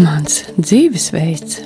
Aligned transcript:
Mans 0.00 0.38
dzīvesveids. 0.56 1.58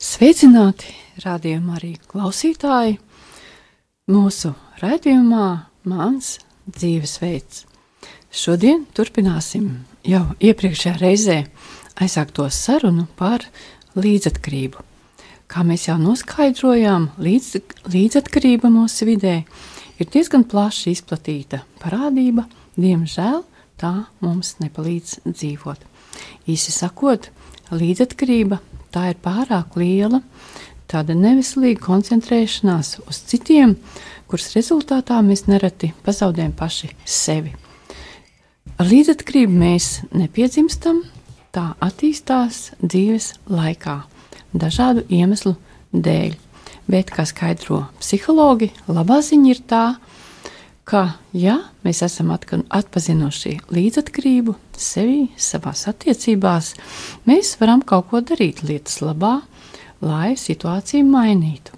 Sveicināti, 0.00 0.94
rādījumā 1.24 1.76
arī 1.76 1.94
klausītāji. 2.08 2.98
Mūsu 4.10 4.54
raidījumā 4.80 5.48
Mans 5.90 6.38
dzīvesveids. 6.68 7.64
Šodien 8.30 8.86
turpināsim 8.96 9.72
jau 10.06 10.22
iepriekšējā 10.40 10.94
reizē 11.00 11.40
aizsākto 12.00 12.48
sarunu 12.52 13.08
par 13.18 13.44
līdzatkarību. 13.96 14.89
Kā 15.50 15.64
mēs 15.66 15.88
jau 15.88 15.98
noskaidrojām, 15.98 17.10
līdz, 17.18 17.50
līdzatkarība 17.90 18.70
mūsu 18.70 19.08
vidē 19.08 19.40
ir 19.98 20.10
diezgan 20.14 20.46
plaši 20.46 20.94
izplatīta 20.94 21.64
parādība 21.82 22.46
Diemžēl 22.80 23.42
tā 23.80 23.90
mums 24.22 24.54
nepalīdz 24.62 25.20
dzīvot. 25.26 25.80
Īsi 26.48 26.72
sakot, 26.72 27.28
līdzatkarība 27.74 28.60
tā 28.94 29.10
ir 29.12 29.18
pārāk 29.22 29.76
liela, 29.80 30.22
tāda 30.90 31.16
neveselīga 31.18 31.82
koncentrēšanās 31.84 33.00
uz 33.04 33.20
citiem, 33.30 33.76
kuras 34.30 34.52
rezultātā 34.54 35.18
mēs 35.26 35.44
nereti 35.50 35.92
pazaudējam 36.06 36.54
paši 36.56 36.92
sevi. 37.04 37.52
Ar 38.80 38.88
līdzatkarību 38.88 39.60
mēs 39.60 39.90
nepiedzimstam, 40.14 41.02
tā 41.52 41.72
attīstās 41.82 42.70
dzīves 42.80 43.34
laikā, 43.50 43.98
dažādu 44.52 45.04
iemeslu 45.08 45.56
dēļ. 45.92 46.36
Bet, 46.90 47.10
kā 47.14 47.24
skaidro 47.28 47.84
psihologi, 48.00 48.70
labā 48.90 49.20
ziņa 49.22 49.50
ir 49.50 49.60
tā, 49.70 49.84
ka, 50.88 51.02
ja 51.36 51.56
mēs 51.86 52.02
esam 52.02 52.32
atpazinuši 52.34 53.52
līdzatkarību 53.70 54.56
sevi, 54.74 55.28
savās 55.38 55.86
attiecībās, 55.90 56.72
mēs 57.30 57.54
varam 57.60 57.84
kaut 57.86 58.10
ko 58.10 58.22
darīt 58.26 58.64
lietas 58.66 58.98
labā, 59.04 59.38
lai 60.02 60.34
situāciju 60.40 61.06
mainītu. 61.06 61.76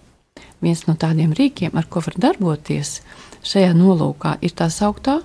Viens 0.62 0.86
no 0.86 0.94
tādiem 0.94 1.34
rīkiem, 1.34 1.74
ar 1.74 1.88
ko 1.90 2.00
var 2.06 2.16
darboties 2.22 3.00
šajā 3.42 3.72
nolūkā, 3.74 4.36
ir 4.46 4.54
tā 4.56 4.70
sauktā 4.70 5.18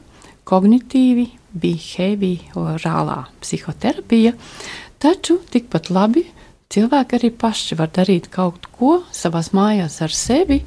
kognitīvi 0.48 1.28
behaviorālā 1.58 3.20
psihoterapija, 3.44 4.34
taču 5.00 5.38
tikpat 5.54 5.92
labi 5.94 6.26
cilvēki 6.74 7.18
arī 7.18 7.32
paši 7.32 7.78
var 7.80 7.92
darīt 7.96 8.32
kaut 8.34 8.68
ko 8.78 9.02
savās 9.12 9.54
mājās 9.56 10.02
ar 10.04 10.14
sevi, 10.14 10.62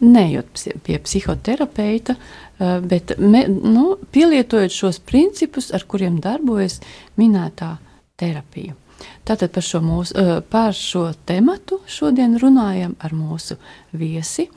nejot 0.00 0.66
pie 0.84 0.98
psihoterapeita, 1.00 2.16
Eh, 2.58 2.80
bet 2.80 3.12
me, 3.18 3.44
nu, 3.48 3.98
pielietojot 4.10 4.72
šos 4.72 4.98
principus, 5.04 5.68
ar 5.76 5.82
kuriem 5.84 6.16
darbojas 6.24 6.78
minētā 7.20 7.74
terapija. 8.16 8.72
Tātad 9.28 9.52
par 9.52 9.66
šo, 9.66 9.82
mūsu, 9.84 10.16
eh, 10.16 10.40
par 10.40 10.72
šo 10.72 11.10
tematu 11.28 11.82
šodien 11.86 12.38
runājam 12.40 12.94
ar 12.98 13.12
mūsu 13.12 13.58
viesi, 13.92 14.48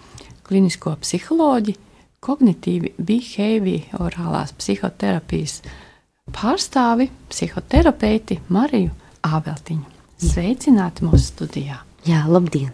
klinisko 0.47 0.95
psiholoģi, 1.01 1.75
kognitīvi 2.23 2.93
behaviorālās 2.95 4.55
psihoterapijas 4.55 5.61
pārstāvi, 6.31 7.09
psihoterapeiti 7.29 8.39
Mariju 8.47 8.91
Ābeltiņu. 9.23 9.98
Sveicināti 10.19 11.05
mūsu 11.07 11.29
studijā! 11.29 11.77
Jā, 12.03 12.25
labdien! 12.27 12.73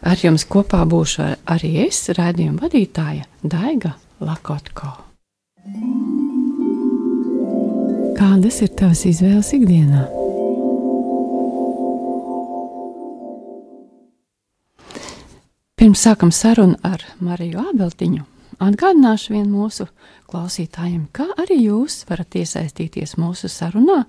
Ar 0.00 0.16
jums 0.16 0.46
kopā 0.48 0.80
būšu 0.88 1.26
arī 1.52 1.74
es, 1.84 1.98
raidījuma 2.16 2.64
vadītāja 2.64 3.26
Daiga 3.44 3.92
Lakotko. 4.24 4.94
Kādas 8.16 8.62
ir 8.64 8.72
tavas 8.80 9.04
izvēles 9.12 9.52
ikdienā? 9.58 10.06
Pirms 15.76 16.08
sākam 16.08 16.32
sarunu 16.32 16.80
ar 16.86 17.04
Mariju 17.20 17.60
Ābeltiņu, 17.74 18.24
atgādināšu 18.62 19.34
vien 19.34 19.50
mūsu 19.52 19.88
klausītājiem, 20.32 21.06
kā 21.14 21.26
arī 21.40 21.58
jūs 21.66 22.02
varat 22.08 22.36
iesaistīties 22.40 23.16
mūsu 23.20 23.50
sarunā, 23.52 24.02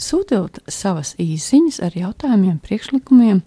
sūtot 0.00 0.58
savas 0.70 1.14
īsiņas 1.20 1.80
ar 1.86 1.96
jautājumiem, 1.98 2.58
priekšlikumiem, 2.64 3.42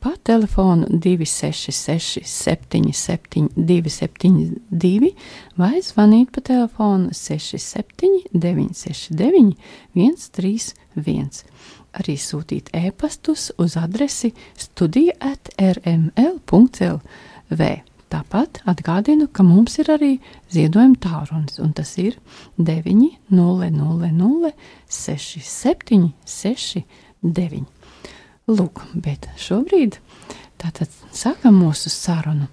pa 0.00 0.14
telefonu 0.22 0.86
266, 0.88 2.24
77, 2.24 3.48
272, 3.56 5.12
vai 5.60 5.82
zvanīt 5.84 6.32
pa 6.32 6.40
telefonu 6.44 7.12
67, 7.12 8.30
969, 8.32 9.56
131. 9.94 11.44
Arī 11.94 12.16
sūtīt 12.18 12.72
e-pastus 12.74 13.52
uz 13.60 13.76
adresi 13.78 14.32
studija 14.58 15.14
at 15.22 15.52
rml.lv. 15.60 16.54
Tāpat 18.12 18.60
atgādinu, 18.68 19.26
ka 19.32 19.42
mums 19.46 19.78
ir 19.80 19.88
arī 19.94 20.12
ziedojuma 20.52 20.98
tālrunis, 21.02 21.58
un 21.62 21.72
tas 21.74 21.96
ir 21.98 22.18
900 22.60 24.52
67 24.88 26.12
69. 26.24 27.64
Lūk, 28.44 28.82
bet 28.94 29.28
šobrīd 29.40 29.98
tātad 30.60 30.92
sākam 31.16 31.56
mūsu 31.62 31.88
sarunu. 31.92 32.46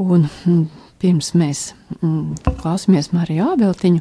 Un 0.00 0.28
mm, 0.28 0.64
pirms 1.02 1.34
mēs 1.36 1.74
mm, 1.98 2.38
klausāmies 2.62 3.10
Mariju 3.12 3.50
Ābeltiņu, 3.52 4.00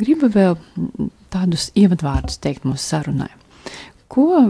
gribu 0.00 0.30
vēl 0.32 0.56
mm, 0.56 1.10
tādus 1.32 1.68
ievadvārdus 1.78 2.40
teikt 2.42 2.66
mūsu 2.66 2.82
sarunai. 2.82 3.30
Ko 4.10 4.40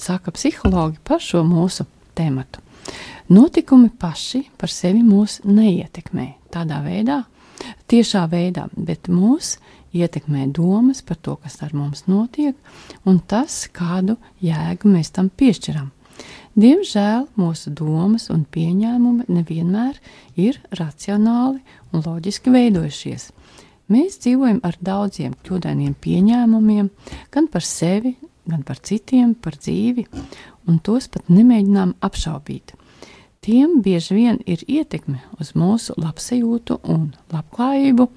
saka 0.00 0.32
psihologi 0.34 0.98
par 1.06 1.22
šo 1.22 1.44
mūsu 1.46 1.86
tēmatu? 2.18 2.64
Notikumi 3.28 3.90
paši 3.90 4.46
par 4.56 4.72
sevi 4.72 5.02
mūs 5.04 5.40
neietekmē 5.44 6.28
tādā 6.54 6.80
veidā, 6.84 7.22
tiešā 7.90 8.24
veidā, 8.32 8.68
bet 8.72 9.10
mūs 9.12 9.56
ietekmē 9.96 10.48
domas 10.54 11.02
par 11.02 11.18
to, 11.20 11.36
kas 11.42 11.60
ar 11.64 11.74
mums 11.76 12.06
notiek, 12.08 12.56
un 13.08 13.20
tas, 13.20 13.66
kādu 13.72 14.18
jēgu 14.44 14.90
mēs 14.92 15.12
tam 15.16 15.28
piešķiram. 15.28 15.90
Diemžēl 16.58 17.28
mūsu 17.38 17.70
domas 17.76 18.26
un 18.34 18.42
pieņēmumi 18.50 19.28
nevienmēr 19.30 20.00
ir 20.40 20.58
racionāli 20.74 21.60
un 21.92 22.02
loģiski 22.02 22.50
veidojušies. 22.50 23.28
Mēs 23.88 24.18
dzīvojam 24.24 24.58
ar 24.66 24.74
daudziem 24.84 25.36
kļūdainiem 25.46 25.94
pieņēmumiem, 26.02 26.90
gan 27.32 27.46
par 27.52 27.64
sevi, 27.64 28.16
gan 28.48 28.64
par 28.66 28.82
citiem, 28.84 29.36
par 29.38 29.56
dzīvi, 29.60 30.08
un 30.68 30.82
tos 30.84 31.08
pat 31.12 31.30
nemēģinām 31.32 31.94
apšaubīt. 32.04 32.74
Tiem 33.48 33.78
bieži 33.80 34.12
vien 34.12 34.42
ir 34.44 34.60
ietekme 34.68 35.22
uz 35.40 35.54
mūsu 35.56 35.96
labsajūtu 35.96 36.82
un 36.92 37.08
labklājību, 37.32 38.08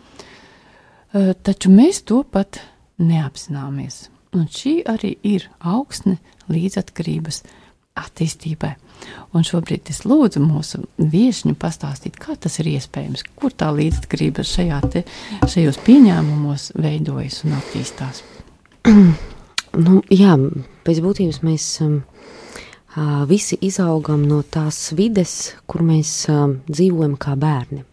Eh, 1.12 1.34
taču 1.44 1.72
mēs 1.74 2.06
to 2.08 2.22
pat 2.24 2.62
neapzināmies. 3.02 4.06
Un 4.32 4.46
šī 4.48 4.78
arī 4.88 5.18
ir 5.28 5.50
augsne 5.60 6.16
līdzatkarības 6.48 7.42
attīstībai. 8.00 8.78
Un 9.36 9.44
šobrīd 9.44 9.90
es 9.92 10.06
lūdzu 10.08 10.40
mūsu 10.40 10.86
viesņu 10.96 11.58
pastāstīt, 11.60 12.16
kā 12.16 12.38
tas 12.40 12.56
ir 12.62 12.70
iespējams, 12.72 13.26
kur 13.36 13.52
tā 13.52 13.74
līdzatkarība 13.76 14.46
šajā 14.48 14.80
te, 14.94 15.04
šajos 15.52 15.82
pieņēmumos 15.84 16.70
veidojas 16.80 17.42
un 17.44 17.58
attīstās. 17.60 18.24
nu, 19.86 20.00
jā, 20.16 20.38
pēc 20.88 21.04
būtības 21.04 21.42
mēs 21.44 21.68
um, 21.84 22.00
visi 23.30 23.58
izaugam 23.62 24.26
no 24.28 24.42
tās 24.44 24.92
vides, 24.98 25.56
kur 25.68 25.84
mēs 25.86 26.26
dzīvojam 26.68 27.16
kā 27.22 27.38
bērni. 27.40 27.86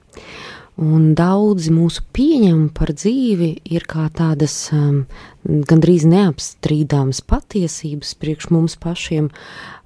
Un 0.79 1.09
daudzi 1.19 1.73
mūsu 1.75 2.05
pieņemumi 2.15 2.69
par 2.71 2.93
dzīvi 2.95 3.49
ir 3.75 3.83
kā 3.91 4.05
tādas 4.15 4.55
um, 4.71 5.01
gandrīz 5.43 6.05
neapstrīdāmas 6.07 7.19
patiesības 7.27 8.13
priekš 8.21 8.47
mums 8.55 8.77
pašiem, 8.79 9.27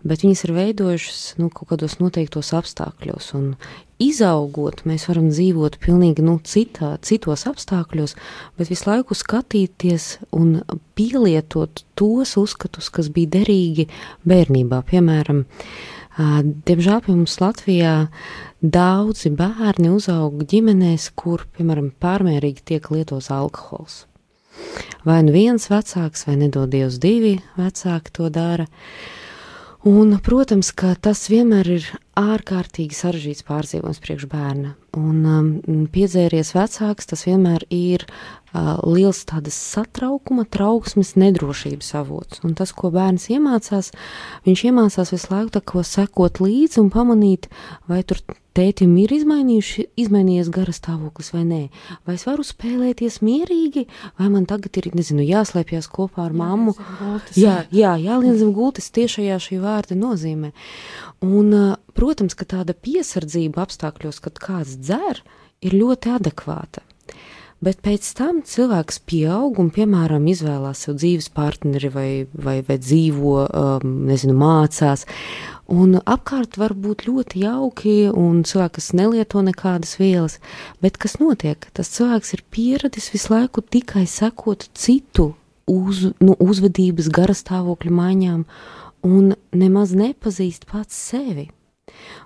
bet 0.05 0.27
viņas 0.27 0.45
ir 0.45 0.53
veidojušas 0.59 1.23
nu, 1.41 1.49
kaut 1.49 1.71
kādos 1.73 1.97
noteiktos 1.97 2.53
apstākļos. 2.59 3.31
Un 3.39 3.55
izaugot, 4.03 4.83
mēs 4.85 5.07
varam 5.09 5.31
dzīvot 5.33 5.79
pilnīgi 5.81 6.27
nu, 6.27 6.37
citā, 6.45 6.93
citos 7.01 7.47
apstākļos, 7.49 8.13
bet 8.61 8.69
visu 8.75 8.91
laiku 8.91 9.17
skatīties 9.17 10.11
un 10.37 10.59
pielietot 10.99 11.87
tos 11.97 12.37
uzskatus, 12.37 12.93
kas 12.93 13.09
bija 13.15 13.39
derīgi 13.39 13.89
bērnībā. 14.29 14.85
Piemēram, 14.93 15.47
diemžēl 16.19 17.01
pie 17.05 17.15
mums 17.15 17.39
Latvijā 17.41 17.95
Daudzi 18.63 19.33
bērni 19.35 19.89
uzaug 19.91 20.45
ģimenēs, 20.47 21.09
kur, 21.19 21.47
piemēram, 21.57 21.89
pārmērīgi 21.99 22.63
tiek 22.69 22.91
lietots 22.93 23.31
alkohols. 23.35 24.05
Vai 25.03 25.23
nu 25.27 25.33
viens 25.35 25.67
vecāks, 25.73 26.27
vai 26.29 26.37
nedodies 26.39 27.01
divi 27.03 27.39
vecāki 27.59 28.13
to 28.15 28.29
dara. 28.31 28.69
Un, 29.83 30.13
protams, 30.23 30.69
ka 30.79 30.93
tas 30.95 31.25
vienmēr 31.27 31.67
ir 31.75 31.87
ārkārtīgi 32.15 32.95
sarežģīts 32.95 33.43
pārdzīvojums 33.49 33.99
priekš 34.05 34.27
bērna. 34.31 34.77
Un 34.95 35.25
um, 35.27 35.49
piedzēries 35.91 36.53
vecāks, 36.55 37.09
tas 37.11 37.25
vienmēr 37.27 37.65
ir 37.75 38.05
uh, 38.07 38.79
liels 38.87 39.25
tādas 39.27 39.59
satraukuma, 39.59 40.45
trauksmes, 40.47 41.17
nedrošības 41.19 41.91
avots. 41.99 42.45
Un 42.47 42.55
tas, 42.55 42.71
ko 42.71 42.93
bērns 42.95 43.27
iemācās, 43.35 43.91
viņš 44.47 44.65
iemācās 44.71 45.11
visu 45.17 45.35
laiku 45.35 45.57
tā 45.57 45.65
ko 45.73 45.83
sekot 45.83 46.39
līdzi 46.45 46.79
un 46.85 46.93
pamanīt, 46.95 47.51
vai 47.91 48.05
tur 48.07 48.23
tētim 48.57 48.95
ir 49.01 49.13
izmainījies 49.17 50.51
gara 50.53 50.75
stāvoklis 50.75 51.33
vai 51.35 51.43
nē. 51.49 51.61
Vai 52.07 52.17
es 52.19 52.27
varu 52.29 52.45
spēlēties 52.47 53.21
mierīgi, 53.25 53.87
vai 54.21 54.29
man 54.33 54.47
tagad 54.51 54.77
ir, 54.81 54.91
nezinu, 54.97 55.25
jāslēpjas 55.27 55.91
kopā 55.93 56.27
ar 56.29 56.37
mammu. 56.37 56.77
Jā, 57.39 57.63
jā, 57.73 57.97
jālien 58.01 58.39
zem 58.41 58.55
gultas 58.57 58.93
tiešajā 58.95 59.41
šī 59.43 59.61
vārda 59.63 59.99
nozīmē. 59.99 60.53
Un, 61.25 61.53
protams, 61.97 62.37
ka 62.39 62.49
tāda 62.49 62.77
piesardzība 62.77 63.65
apstākļos, 63.67 64.23
kad 64.25 64.41
kāds 64.43 64.79
dzer, 64.81 65.23
ir 65.63 65.79
ļoti 65.79 66.17
adekvāta. 66.19 66.83
Bet 67.63 67.79
pēc 67.85 68.09
tam 68.19 68.41
cilvēks 68.43 68.97
pieaug 69.07 69.61
un, 69.63 69.69
piemēram, 69.71 70.25
izvēlās 70.33 70.81
sev 70.83 70.97
dzīves 70.99 71.29
partneri 71.31 71.93
vai, 71.95 72.09
vai, 72.35 72.57
vai 72.67 72.77
dzīvo, 72.83 73.35
um, 73.47 73.93
nezinu, 74.09 74.35
mācās. 74.35 75.07
Un 75.71 75.95
apkārt 76.03 76.59
var 76.59 76.75
būt 76.75 77.07
ļoti 77.07 77.45
jauki, 77.45 77.95
un 78.11 78.43
cilvēki, 78.49 78.75
kas 78.81 78.91
nelieto 78.99 79.45
nekādas 79.47 79.95
vielas, 80.01 80.41
bet 80.83 80.99
kas 80.99 81.21
notiek? 81.23 81.71
Tas 81.71 81.93
cilvēks 81.95 82.35
ir 82.35 82.43
pieradis 82.51 83.13
visu 83.15 83.31
laiku 83.37 83.63
tikai 83.63 84.09
sekot 84.11 84.67
citu 84.75 85.31
uz, 85.71 86.09
nu, 86.19 86.35
uzvedības, 86.43 87.13
gara 87.15 87.37
stāvokļa 87.37 87.95
maiņām, 87.95 88.47
un 89.07 89.35
nemaz 89.55 89.95
nepazīst 89.95 90.67
pats 90.67 90.99
sevi. 91.13 91.47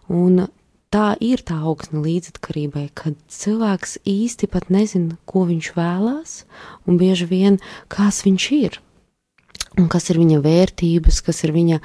Un 0.09 0.47
tā 0.95 1.13
ir 1.23 1.43
tā 1.47 1.59
augsne 1.67 2.03
līdzatkarībai, 2.05 2.89
kad 2.97 3.19
cilvēks 3.33 3.99
īsti 4.07 4.49
pat 4.53 4.71
nezina, 4.73 5.19
ko 5.29 5.47
viņš 5.49 5.71
vēlās, 5.77 6.43
un 6.87 6.99
bieži 7.01 7.29
vien 7.31 7.61
kas 7.93 8.25
viņš 8.27 8.51
ir. 8.57 8.81
Un 9.77 9.91
kas 9.93 10.07
ir 10.09 10.17
viņa 10.17 10.39
vērtības, 10.41 11.19
kas 11.21 11.43
ir 11.45 11.51
viņa, 11.53 11.83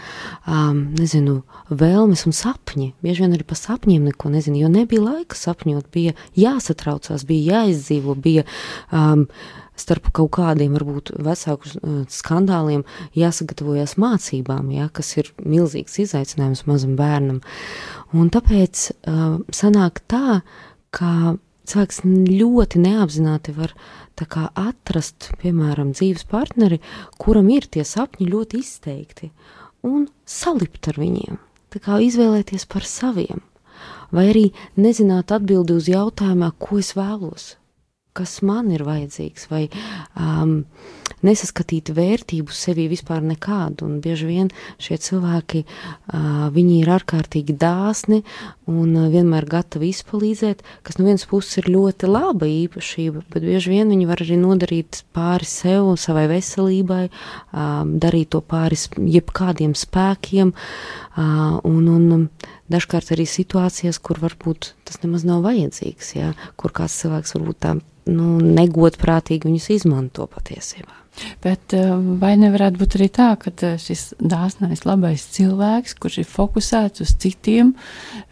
um, 0.47 0.77
nezinu, 0.95 1.41
vēlmes 1.67 2.23
un 2.29 2.35
sapņi. 2.35 2.93
Bieži 3.03 3.25
vien 3.25 3.35
arī 3.35 3.43
par 3.47 3.59
sapņiem 3.59 4.05
neko 4.07 4.31
nezinu, 4.31 4.61
jo 4.61 4.69
nebija 4.71 5.03
laika 5.03 5.35
sapņot, 5.35 5.89
bija 5.91 6.15
jāsatraucās, 6.39 7.25
bija 7.27 7.57
jāizdzīvo, 7.57 8.15
bija 8.15 8.45
um, 8.95 9.25
starp 9.79 10.11
kaut 10.15 10.33
kādiem, 10.37 10.73
varbūt 10.77 11.13
vecāku 11.23 11.69
uh, 11.69 12.01
skandāliem, 12.11 12.83
jāsagatavojas 13.17 13.97
mācībām, 14.01 14.71
ja, 14.75 14.89
kas 14.93 15.15
ir 15.17 15.31
milzīgs 15.41 15.99
izaicinājums 16.03 16.65
mazam 16.69 16.97
bērnam. 16.99 17.41
Un 18.13 18.29
tāpēc 18.33 18.89
uh, 18.91 19.39
sanāk 19.55 20.03
tā, 20.11 20.41
ka 20.91 21.37
cilvēks 21.71 22.01
ļoti 22.05 22.81
neapzināti 22.83 23.53
var 23.55 23.73
kā, 24.21 24.49
atrast, 24.59 25.31
piemēram, 25.41 25.95
dzīves 25.95 26.27
partneri, 26.29 26.77
kuram 27.17 27.47
ir 27.49 27.65
tie 27.65 27.85
sapņi 27.87 28.27
ļoti 28.29 28.59
izteikti, 28.61 29.31
un 29.87 30.05
salipt 30.29 30.91
ar 30.91 30.99
viņiem, 31.01 31.39
tā 31.73 31.81
kā 31.81 31.97
izvēlēties 32.05 32.67
par 32.69 32.85
saviem, 32.85 33.41
vai 34.13 34.27
arī 34.29 34.45
nezināt 34.77 35.33
atbildi 35.33 35.79
uz 35.79 35.89
jautājumā, 35.89 36.51
ko 36.61 36.77
es 36.83 36.93
vēlos, 36.97 37.55
kas 38.17 38.41
man 38.43 38.71
ir 38.75 38.83
vajadzīgs, 38.87 39.47
vai 39.51 39.67
um, 40.19 40.61
nesaskatīt 41.25 41.91
vērtību 41.95 42.53
sevī 42.55 42.87
vispār 42.91 43.21
nekādu. 43.23 43.87
Un 43.87 43.99
bieži 44.03 44.27
vien 44.27 44.49
šie 44.81 44.97
cilvēki, 45.01 45.63
uh, 45.63 46.47
viņi 46.53 46.79
ir 46.81 46.91
ārkārtīgi 46.97 47.55
dāsni 47.61 48.21
un 48.69 48.95
uh, 48.97 49.07
vienmēr 49.13 49.47
gatavi 49.49 49.91
izpalīdzēt, 49.93 50.63
kas 50.87 50.99
no 50.99 51.07
vienas 51.07 51.27
puses 51.29 51.61
ir 51.61 51.69
ļoti 51.71 52.09
laba 52.09 52.49
īpašība, 52.49 53.23
bet 53.31 53.45
bieži 53.47 53.75
vien 53.75 53.93
viņi 53.93 54.09
var 54.09 54.23
arī 54.25 54.39
nodarīt 54.41 55.03
pāri 55.15 55.47
sev, 55.47 55.93
savai 56.01 56.27
veselībai, 56.31 57.05
um, 57.53 57.95
darīt 58.01 58.33
to 58.35 58.41
pāri 58.43 58.79
jebkādiem 59.15 59.75
spēkiem 59.77 60.51
uh, 60.51 61.61
un, 61.67 61.87
un 61.87 62.27
dažkārt 62.71 63.13
arī 63.15 63.27
situācijās, 63.29 64.01
kur 64.03 64.19
varbūt 64.21 64.73
tas 64.87 65.01
nemaz 65.05 65.23
nav 65.27 65.45
vajadzīgs, 65.45 66.15
ja, 66.17 66.33
kur 66.59 66.73
kāds 66.75 66.97
cilvēks 67.03 67.37
varbūt 67.37 67.63
tā 67.63 67.77
nu, 68.09 68.39
negodprātīgi 68.41 69.49
viņus 69.49 69.69
izmanto 69.77 70.27
patiesībā. 70.31 70.95
Bet 71.41 71.73
eh, 71.75 71.91
vai 72.21 72.33
nevarētu 72.39 72.79
būt 72.79 72.95
arī 72.97 73.07
tā, 73.13 73.29
ka 73.39 73.51
eh, 73.51 73.75
šis 73.81 74.13
dāsnais, 74.21 74.85
labais 74.87 75.23
cilvēks, 75.35 75.95
kurš 76.01 76.21
ir 76.23 76.29
fokusēts 76.29 77.03
uz 77.03 77.13
citiem, 77.21 77.73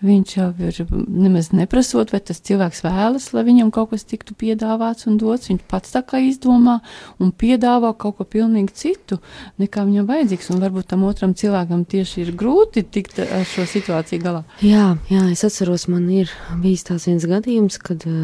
viņš 0.06 0.36
jau 0.38 0.50
ir 0.70 0.80
nemaz 0.94 1.52
neprasot, 1.56 2.14
vai 2.14 2.22
tas 2.24 2.42
cilvēks 2.46 2.84
vēlas, 2.86 3.30
lai 3.36 3.44
viņam 3.50 3.72
kaut 3.76 3.92
kas 3.94 4.08
tiktu 4.08 4.38
piedāvāts 4.40 5.10
un 5.10 5.20
dots. 5.22 5.50
Viņš 5.52 5.66
pats 5.70 5.94
tā 5.94 6.04
kā 6.08 6.22
izdomā 6.24 6.80
un 7.20 7.34
piedāvā 7.36 7.92
kaut 8.00 8.20
ko 8.20 8.28
pilnīgi 8.30 8.76
citu, 8.78 9.20
nekā 9.62 9.86
viņam 9.90 10.08
vajadzīgs. 10.10 10.52
Un 10.54 10.64
varbūt 10.64 10.90
tam 10.94 11.06
otram 11.10 11.36
cilvēkam 11.38 11.84
tieši 11.90 12.24
ir 12.24 12.34
grūti 12.40 12.86
tikt 12.88 13.20
ar 13.26 13.46
šo 13.50 13.68
situāciju 13.70 14.24
galā. 14.24 14.44
Jā, 14.66 14.94
jā 15.12 15.26
es 15.34 15.44
atceros, 15.48 15.90
man 15.92 16.08
ir 16.14 16.32
bijis 16.64 16.88
tāds 16.88 17.10
viens 17.10 17.28
gadījums, 17.28 17.80
kad 17.84 18.06
uh, 18.08 18.16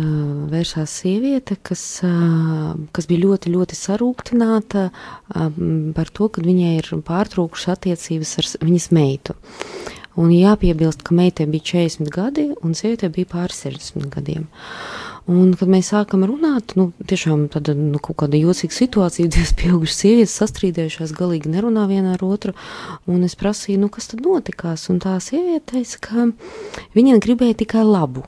vērsās 0.51 0.95
sieviete, 1.01 1.59
kas, 1.65 1.83
uh, 2.05 2.73
kas 2.95 3.09
bija 3.09 3.25
ļoti, 3.25 3.51
ļoti 3.55 3.77
sarūktināta 3.79 4.44
apmierināta 4.45 4.91
par 5.95 6.09
to, 6.11 6.29
ka 6.29 6.41
viņai 6.41 6.77
ir 6.79 6.89
pārtrūkušas 7.05 7.75
attiecības 7.75 8.37
ar 8.39 8.49
viņas 8.65 8.91
meitu. 8.91 9.35
Un 10.15 10.31
jāpiebilst, 10.31 11.03
ka 11.03 11.15
meitai 11.15 11.45
bija 11.45 11.63
40 11.75 12.09
gadi 12.09 12.45
un 12.63 12.73
sievietei 12.73 13.09
bija 13.11 13.27
pāri 13.33 13.51
60 13.51 14.07
gadiem. 14.13 14.47
Un, 15.27 15.55
kad 15.57 15.67
mēs 15.67 15.89
sākam 15.89 16.21
runāt, 16.23 16.75
nu, 16.77 16.91
tiešām 17.09 17.47
tāda 17.49 17.73
nu, 17.75 17.97
kaut 17.97 18.19
kāda 18.21 18.37
jocīga 18.37 18.77
situācija, 18.77 19.27
divas 19.33 19.55
pieaugušas 19.57 19.97
sievietes 20.03 20.37
sastrīdējušās, 20.39 21.15
galīgi 21.17 21.51
nerunā 21.51 21.87
viena 21.89 22.13
ar 22.13 22.23
otru. 22.23 22.53
Un 23.09 23.25
es 23.25 23.35
prasīju, 23.35 23.81
nu, 23.81 23.89
kas 23.91 24.13
tad 24.13 24.23
notikās? 24.23 24.85
Un 24.93 25.01
tā 25.03 25.17
sieviete 25.19 25.73
teica, 25.73 25.99
ka 26.07 26.29
viņa 26.95 27.19
gribēja 27.25 27.59
tikai 27.65 27.83
labu. 27.83 28.23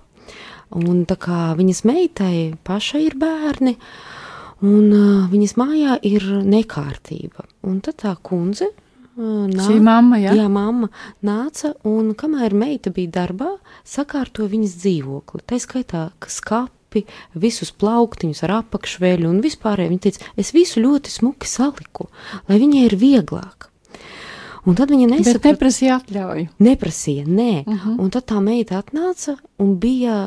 Un 0.75 1.05
tā 1.07 1.15
kā 1.15 1.53
viņas 1.55 1.85
meitai 1.87 2.57
pašai 2.67 3.05
ir 3.05 3.15
bērni, 3.15 3.77
uh, 3.77 4.16
un 4.65 4.91
uh, 4.93 5.27
viņas 5.31 5.55
mājā 5.59 5.97
ir 6.07 6.25
nekārtība. 6.45 7.45
Un 7.67 7.79
tad 7.85 7.99
tā 8.03 8.13
kundze. 8.21 8.69
Uh, 9.17 9.45
nā, 9.49 9.65
Šī 9.65 9.79
mamma, 9.81 10.19
jā? 10.21 10.35
jā, 10.37 10.47
mamma 10.51 10.91
nāca 11.25 11.73
un, 11.89 12.13
kamēr 12.17 12.53
meita 12.53 12.93
bija 12.93 13.15
darbā, 13.21 13.55
sakārtoja 13.87 14.51
viņas 14.51 14.75
dzīvokli. 14.83 15.45
Tā 15.49 15.57
skaitā, 15.61 16.03
ka 16.21 16.29
skapi, 16.33 17.05
visus 17.37 17.73
plauktiņus 17.73 18.43
ar 18.45 18.59
apakšveļu 18.59 19.29
un 19.29 19.41
vispārēji. 19.45 19.93
Viņa 19.93 20.05
teica, 20.05 20.29
es 20.37 20.53
visu 20.53 20.85
ļoti 20.85 21.13
smuki 21.13 21.49
saliku, 21.49 22.11
lai 22.49 22.61
viņai 22.61 22.85
ir 22.85 22.97
vieglāk. 23.01 23.71
Un 24.67 24.75
tad 24.75 24.91
viņa 24.91 25.07
nesaprata. 25.13 25.53
Neprasīja 25.53 25.97
atļauju. 26.01 26.47
Neprasīja, 26.65 27.23
nē. 27.23 27.51
Uh 27.63 27.71
mhm. 27.71 27.77
-huh. 27.83 27.99
Un 28.03 28.09
tad 28.11 28.25
tā 28.27 28.41
meita 28.43 28.81
atnāca 28.81 29.37
un 29.61 29.73
bija 29.81 30.17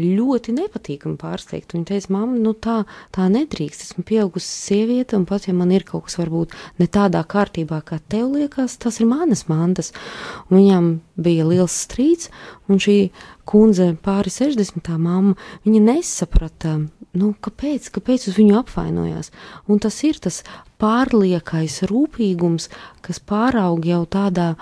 ļoti 0.00 0.54
nepatīkami 0.58 1.16
pārsteigta. 1.20 1.76
Viņa 1.76 1.88
teica, 1.88 2.12
mamma, 2.12 2.36
nu 2.40 2.52
tā, 2.52 2.82
tā 3.14 3.28
nedrīkst. 3.32 3.86
Esmu 3.86 4.04
pieaugusi 4.06 4.48
sieviete, 4.48 5.16
un 5.16 5.24
pat 5.28 5.48
ja 5.48 5.54
man 5.56 5.72
ir 5.72 5.86
kaut 5.88 6.08
kas 6.08 6.18
varbūt 6.20 6.52
ne 6.80 6.88
tādā 6.88 7.24
kārtībā, 7.24 7.80
kā 7.86 8.00
tev 8.12 8.34
liekas, 8.36 8.76
tas 8.82 9.00
ir 9.00 9.08
manas 9.08 9.46
mantas. 9.48 9.94
Un 10.50 10.60
viņām 10.60 10.90
bija 11.16 11.46
liels 11.48 11.76
strīds, 11.86 12.28
un 12.68 12.82
šī 12.82 12.98
kundze 13.48 13.92
pāri 14.04 14.32
60. 14.32 14.92
mamma, 15.00 15.34
viņa 15.64 15.80
nesaprata, 15.84 16.76
nu, 17.14 17.32
kāpēc, 17.44 17.88
kāpēc 17.94 18.28
uz 18.30 18.38
viņu 18.40 18.58
apvainojās. 18.62 19.30
Un 19.70 19.80
tas 19.82 20.00
ir 20.06 20.18
tas 20.22 20.42
pārliekais 20.82 21.84
rūpīgums, 21.88 22.68
kas 23.04 23.20
pāraug 23.22 23.84
jau 23.86 24.02
tādā 24.10 24.54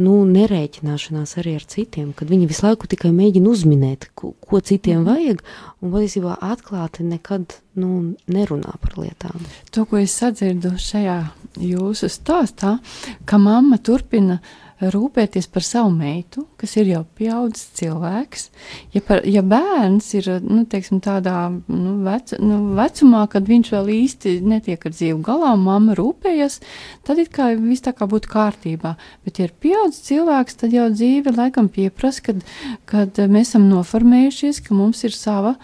nu, 0.00 0.20
nerēķināšanās 0.28 1.36
arī 1.40 1.56
ar 1.60 1.66
citiem, 1.70 2.10
kad 2.16 2.32
viņi 2.32 2.48
visu 2.50 2.66
laiku 2.66 2.90
tikai 2.90 3.12
mēģina 3.16 3.52
uzminēt, 3.70 4.10
ko, 4.14 4.34
ko 4.40 4.60
citiem 4.60 5.02
mhm. 5.02 5.08
vajag, 5.08 5.42
un 5.80 5.92
patiesībā 5.94 6.38
atklāti 6.40 7.04
nekad 7.04 7.54
nu, 7.78 8.16
nerunā 8.26 8.74
par 8.80 8.98
lietām. 8.98 9.40
To, 9.72 9.84
ko 9.86 10.00
es 10.00 10.14
sadzirdu 10.18 10.76
šajā 10.78 11.30
jūsu 11.60 12.10
stāstā, 12.10 12.78
ka 13.24 13.38
mamma 13.38 13.78
turpina 13.78 14.40
rūpēties 14.80 15.48
par 15.52 15.62
savu 15.62 15.92
meitu, 15.92 16.46
kas 16.60 16.76
ir 16.76 16.90
jau 16.90 17.02
pieaudzis 17.16 17.70
cilvēks. 17.78 18.46
Ja, 18.94 19.02
par, 19.06 19.22
ja 19.24 19.42
bērns 19.46 20.10
ir 20.18 20.28
nu, 20.44 20.62
teiksim, 20.70 21.00
tādā 21.04 21.36
nu, 21.50 21.94
vec, 22.04 22.34
nu, 22.38 22.60
vecumā, 22.78 23.24
kad 23.32 23.48
viņš 23.48 23.72
vēl 23.74 23.92
īsti 23.96 24.34
netiek 24.44 24.84
ar 24.86 24.94
dzīvu 24.96 25.20
galā, 25.26 25.54
mamma 25.60 25.96
rūpējas, 25.98 26.60
tad 27.08 27.22
it 27.22 27.32
kā 27.34 27.50
viss 27.56 27.86
tā 27.86 27.94
kā 27.96 28.08
būtu 28.10 28.32
kārtībā. 28.32 28.96
Bet, 29.24 29.40
ja 29.40 29.48
ir 29.48 29.56
pieaudzis 29.62 30.04
cilvēks, 30.10 30.60
tad 30.60 30.76
jau 30.76 30.90
dzīve 30.92 31.34
laikam 31.36 31.70
pieprasa, 31.72 32.30
kad, 32.30 32.44
kad 32.90 33.22
mēs 33.30 33.54
esam 33.54 33.70
noformējušies, 33.70 34.60
ka 34.66 34.76
mums 34.76 35.04
ir 35.08 35.16
sava 35.16 35.56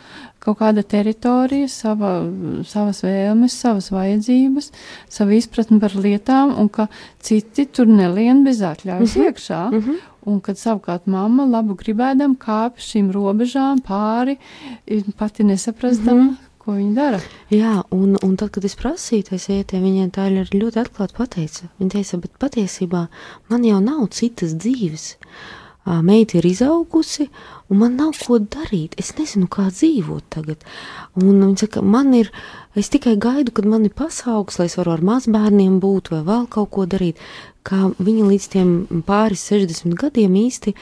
kaut 0.47 0.61
kāda 0.61 0.85
teritorija, 0.87 1.67
sava, 1.71 2.21
savas 2.69 3.03
vēlmes, 3.03 3.55
savas 3.59 3.91
vajadzības, 3.91 4.71
savu 5.11 5.35
izpratni 5.35 5.81
par 5.83 5.97
lietām, 5.99 6.55
un 6.61 6.71
ka 6.71 6.87
citi 7.25 7.67
tur 7.67 7.91
nelien 7.91 8.45
bez 8.47 8.62
atļaujas 8.62 9.17
mm 9.17 9.23
-hmm. 9.23 9.26
iekšā. 9.26 9.62
Mm 9.71 9.81
-hmm. 9.81 10.05
Un 10.26 10.40
kad 10.45 10.59
savukārt 10.61 11.06
mamma 11.06 11.47
labu 11.49 11.76
gribēdam 11.78 12.35
kāp 12.40 12.83
šīm 12.83 13.12
robežām 13.14 13.80
pāri, 13.87 14.38
pati 15.16 15.47
nesaprastama, 15.47 16.23
mm 16.23 16.28
-hmm 16.30 16.47
ko 16.66 16.75
viņi 16.75 16.95
dara. 16.97 17.21
Jā, 17.54 17.78
un, 17.95 18.16
un 18.26 18.35
tad, 18.38 18.50
kad 18.56 18.64
es 18.66 18.75
prasīju 18.78 19.28
tai 19.30 19.38
sievietei, 19.42 19.78
viņa 19.83 20.09
tā 20.16 20.26
ir 20.33 20.50
ļoti 20.50 20.83
atklāti 20.83 21.14
pateica. 21.14 21.68
Viņa 21.78 21.95
teica, 21.95 22.18
bet 22.25 22.40
patiesībā 22.42 23.02
man 23.52 23.66
jau 23.68 23.78
nav 23.85 24.09
citas 24.16 24.56
dzīves. 24.59 25.12
Meita 25.87 26.40
ir 26.40 26.47
izaugusi, 26.49 27.28
un 27.71 27.78
man 27.83 27.97
nav 28.00 28.16
ko 28.19 28.40
darīt. 28.43 28.97
Es 28.99 29.12
nezinu, 29.19 29.47
kā 29.47 29.69
dzīvot 29.71 30.26
tagad. 30.35 30.64
Un 31.21 31.38
viņa 31.38 31.66
saka, 31.66 31.83
man 31.83 32.11
ir, 32.19 32.33
es 32.75 32.90
tikai 32.90 33.14
gaidu, 33.23 33.55
kad 33.55 33.69
man 33.71 33.87
ir 33.87 33.95
pasaugs, 33.95 34.59
lai 34.59 34.66
es 34.71 34.75
varu 34.81 34.97
ar 34.97 35.05
mazbērniem 35.07 35.78
būt 35.83 36.11
vai 36.14 36.25
vēl 36.26 36.49
kaut 36.50 36.73
ko 36.75 36.88
darīt. 36.90 37.23
Kā 37.66 37.90
viņa 37.99 38.26
līdz 38.33 38.50
tiem 38.50 38.75
pāris 39.07 39.47
60 39.50 39.95
gadiem 39.99 40.35
īsti 40.43 40.75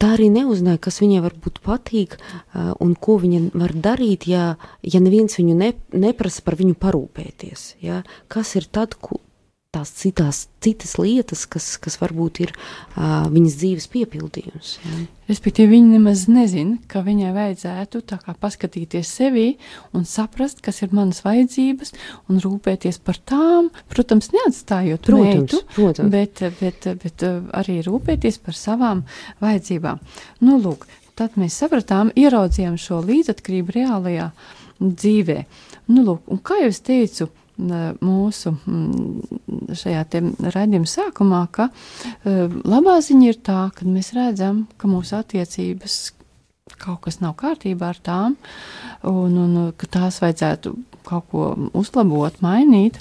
tā 0.00 0.14
arī 0.16 0.28
neuzzināja, 0.32 0.80
kas 0.84 1.00
viņai 1.00 1.22
varbūt 1.24 1.60
patīk 1.64 2.16
un 2.54 2.92
ko 2.96 3.16
viņa 3.20 3.40
var 3.56 3.72
darīt, 3.72 4.26
ja, 4.28 4.54
ja 4.84 5.00
neviens 5.00 5.36
viņu 5.38 5.56
ne, 5.56 5.72
neprasa 5.92 6.44
par 6.44 6.56
viņu 6.60 6.76
parūpēties. 6.80 7.74
Ja? 7.84 8.02
Kas 8.32 8.54
ir 8.60 8.68
tad, 8.72 8.96
ko, 9.00 9.20
tās 9.70 9.92
citās, 9.94 10.38
citas 10.58 10.96
lietas, 10.98 11.44
kas, 11.46 11.76
kas 11.78 11.94
varbūt 12.00 12.40
ir 12.42 12.50
uh, 12.56 13.28
viņas 13.30 13.56
dzīves 13.60 13.86
piepildījums. 13.92 14.72
Ja? 14.82 14.96
Respektīvi, 15.30 15.76
viņa 15.76 15.92
nemaz 15.92 16.24
nezina, 16.26 16.74
ka 16.90 17.04
viņai 17.06 17.30
vajadzētu 17.36 18.02
paskatīties 18.42 19.12
sevī 19.20 19.46
un 19.94 20.08
saprast, 20.10 20.58
kas 20.64 20.82
ir 20.82 20.90
manas 20.96 21.22
vajadzības, 21.22 21.94
un 22.26 22.42
rūpēties 22.42 22.98
par 23.06 23.20
tām. 23.30 23.70
Protams, 23.92 24.32
neatstājot 24.34 25.06
protams, 25.06 25.38
meitu, 25.38 25.62
protams. 25.76 26.10
Bet, 26.16 26.42
bet, 26.58 26.90
bet 27.04 27.26
arī 27.62 27.78
rūpēties 27.86 28.40
par 28.42 28.58
savām 28.58 29.04
vajadzībām. 29.44 30.02
Nu, 30.42 30.58
lūk, 30.64 30.88
tad 31.14 31.38
mēs 31.38 31.62
sapratām, 31.62 32.10
ieraudzījām 32.18 32.74
šo 32.74 33.04
līdzatkarību 33.06 33.78
reālajā 33.78 34.32
dzīvē. 34.82 35.44
Nu, 35.94 36.02
lūk, 36.08 36.26
un 36.26 36.42
kā 36.42 36.58
jau 36.64 36.74
es 36.74 36.82
teicu, 36.82 37.30
mūsu 38.00 38.54
šajā 39.76 40.04
raidījuma 40.54 40.88
sākumā, 40.88 41.42
ka 41.52 41.68
e, 41.68 42.46
labā 42.48 42.96
ziņa 43.04 43.28
ir 43.28 43.40
tā, 43.46 43.60
ka 43.76 43.88
mēs 43.88 44.12
redzam, 44.16 44.64
ka 44.80 44.90
mūsu 44.90 45.18
attiecības 45.20 45.98
kaut 46.80 47.02
kas 47.06 47.20
nav 47.20 47.34
kārtībā 47.40 47.90
ar 47.92 47.98
tām, 48.04 48.36
un, 49.08 49.36
un 49.36 49.58
ka 49.76 49.88
tās 49.90 50.20
vajadzētu 50.22 50.74
kaut 51.06 51.28
ko 51.32 51.44
uzlabot, 51.76 52.36
mainīt, 52.44 53.00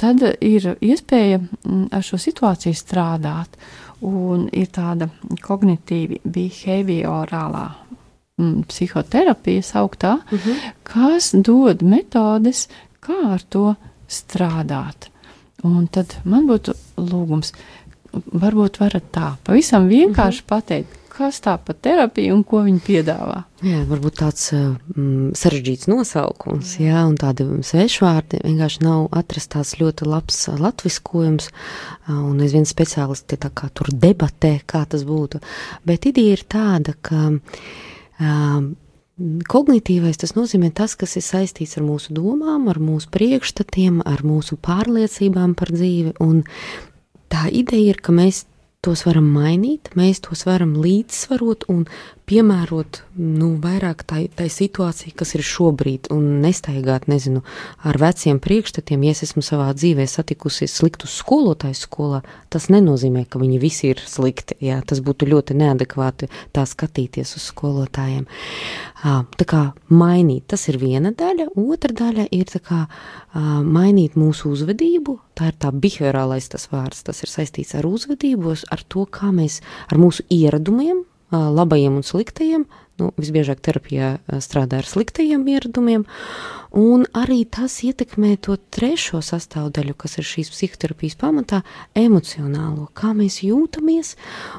tad 0.00 0.22
ir 0.44 0.74
iespēja 0.84 1.40
ar 1.94 2.04
šo 2.04 2.20
situāciju 2.20 2.76
strādāt. 2.76 3.58
Un 4.04 4.44
ir 4.54 4.68
tāda 4.70 5.08
kognitīva, 5.42 6.20
behaviorālā 6.22 7.64
psihoterapija, 8.68 9.62
sauktā, 9.66 10.12
uh 10.22 10.32
mhm. 10.32 10.50
-huh. 10.50 10.72
kas 10.82 11.32
dod 11.34 11.82
metodes, 11.82 12.68
kā 13.00 13.32
ar 13.32 13.42
to 13.42 13.74
strādāt. 14.08 15.10
Un 15.66 15.88
tad 15.90 16.14
man 16.24 16.46
būtu 16.48 16.74
lūgums, 16.96 17.52
varbūt 18.12 18.78
varat 18.80 19.10
tā 19.12 19.34
pavisam 19.44 19.88
vienkārši 19.88 20.42
mm 20.42 20.44
-hmm. 20.44 20.48
pateikt, 20.48 20.98
kas 21.18 21.40
tā 21.42 21.56
pa 21.58 21.74
terapija 21.74 22.34
un 22.34 22.44
ko 22.46 22.62
viņi 22.62 22.80
piedāvā. 22.86 23.42
Jā, 23.66 23.82
varbūt 23.90 24.20
tāds 24.20 24.52
mm, 24.52 25.34
sarežģīts 25.38 25.88
nosaukums, 25.90 26.76
jā. 26.78 26.92
jā, 26.92 27.04
un 27.10 27.16
tādi 27.16 27.46
svešvārdi 27.66 28.42
vienkārši 28.44 28.84
nav 28.86 29.08
atrasts 29.18 29.52
tāds 29.54 29.74
ļoti 29.80 30.06
labs 30.06 30.38
latviskojums, 30.62 31.50
un 32.14 32.40
aizvien 32.44 32.68
speciālisti 32.68 33.36
tā 33.36 33.50
kā 33.50 33.70
tur 33.74 33.90
debatē, 33.92 34.60
kā 34.66 34.84
tas 34.86 35.02
būtu. 35.08 35.42
Bet 35.84 36.06
ideja 36.06 36.38
ir 36.38 36.44
tāda, 36.48 36.94
ka 37.02 37.24
um, 38.20 38.76
Kognitīvais 39.18 40.20
tas 40.20 40.36
nozīmē 40.36 40.70
tas, 40.78 40.94
kas 40.94 41.16
ir 41.18 41.24
saistīts 41.26 41.74
ar 41.80 41.82
mūsu 41.82 42.14
domām, 42.14 42.68
ar 42.70 42.78
mūsu 42.78 43.10
priekšstatiem, 43.10 44.04
ar 44.06 44.22
mūsu 44.22 44.58
pārliecībām 44.62 45.56
par 45.58 45.72
dzīvi. 45.74 46.14
Un 46.22 46.44
tā 47.32 47.48
ideja 47.50 47.96
ir, 47.96 47.98
ka 47.98 48.14
mēs 48.14 48.44
tos 48.84 49.02
varam 49.08 49.26
mainīt, 49.34 49.90
mēs 49.98 50.22
tos 50.22 50.46
varam 50.46 50.76
līdzsvarot 50.78 51.66
un 51.72 51.88
piemērot 52.28 53.00
nu, 53.18 53.54
vairāk 53.62 54.04
tai, 54.08 54.20
tai 54.36 54.48
situācijai, 54.52 55.14
kas 55.16 55.34
ir 55.36 55.44
šobrīd, 55.46 56.10
un 56.14 56.42
nestaigāt, 56.42 57.08
nezinu, 57.10 57.42
ar 57.88 57.98
veciem 58.00 58.38
priekšstatiem. 58.42 59.06
Ja 59.06 59.14
es 59.16 59.24
esmu 59.26 59.42
savā 59.44 59.70
dzīvē 59.76 60.06
satikusi 60.08 60.68
sliktus 60.70 61.16
skolotājus 61.22 61.86
skolā, 61.88 62.22
tas 62.52 62.68
nenozīmē, 62.72 63.24
ka 63.30 63.40
viņi 63.42 63.60
visi 63.62 63.92
ir 63.92 64.02
slikti. 64.04 64.58
Jā, 64.64 64.80
tas 64.86 65.02
būtu 65.04 65.28
ļoti 65.30 65.56
neadekvāti 65.58 66.30
tā 66.56 66.66
skatīties 66.68 67.36
uz 67.38 67.48
skolotājiem. 67.50 68.28
Tā 68.98 69.48
kā 69.48 69.62
mainīt, 69.94 70.48
tas 70.52 70.68
ir 70.70 70.80
viena 70.80 71.14
daļa, 71.16 71.50
otra 71.58 71.94
daļa 72.04 72.28
ir 72.34 72.48
tā 72.50 72.62
kā 72.64 72.84
mainīt 73.64 74.18
mūsu 74.18 74.52
uzvedību. 74.54 75.18
Tā 75.38 75.52
ir 75.52 75.60
tā 75.62 75.70
behaviorālais 75.72 76.50
tas 76.50 76.66
vārds, 76.72 77.04
tas 77.06 77.22
ir 77.22 77.30
saistīts 77.30 77.76
ar 77.78 77.86
uzvedību, 77.86 78.56
ar 78.74 78.82
to, 78.90 79.06
kā 79.06 79.30
mēs 79.34 79.60
ar 79.88 80.00
mūsu 80.02 80.26
ieradumiem, 80.34 81.04
labajiem 81.32 81.98
un 81.98 82.06
sliktajiem. 82.06 82.66
Nu, 82.98 83.12
visbiežāk 83.20 83.60
terapijā 83.62 84.16
strādā 84.42 84.80
ar 84.82 84.88
sliktajiem 84.88 85.44
ieradumiem, 85.46 86.04
Un 86.76 87.06
arī 87.16 87.46
tas 87.48 87.78
ietekmē 87.80 88.34
to 88.44 88.58
trešo 88.74 89.22
sastāvdaļu, 89.24 89.94
kas 89.96 90.18
ir 90.20 90.26
šīs 90.28 90.50
psihoterapijas 90.52 91.16
pamatā, 91.16 91.62
emocionālo, 91.96 92.90
kā 92.92 93.14
mēs 93.16 93.40
jūtamies. 93.40 94.14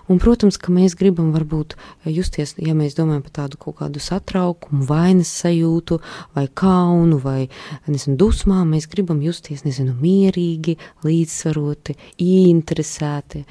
Un, 0.10 0.18
protams, 0.22 0.58
ka 0.58 0.74
mēs 0.74 0.98
gribam 0.98 1.30
varbūt 1.36 1.76
justies, 2.10 2.56
ja 2.58 2.74
mēs 2.74 2.98
domājam 2.98 3.22
par 3.28 3.36
tādu 3.44 3.60
kaut 3.62 3.78
kādu 3.84 4.02
satraukumu, 4.02 4.88
vainas 4.90 5.30
sajūtu, 5.44 6.00
vai 6.34 6.48
kaunu, 6.50 7.20
vai 7.22 7.46
nezinu, 7.86 8.18
dusmām, 8.18 8.74
mēs 8.74 8.90
gribam 8.90 9.22
justies 9.22 9.62
nezinu, 9.68 9.94
mierīgi, 10.02 10.80
līdzsvaroti, 11.06 11.94
ieinteresēti, 12.26 13.44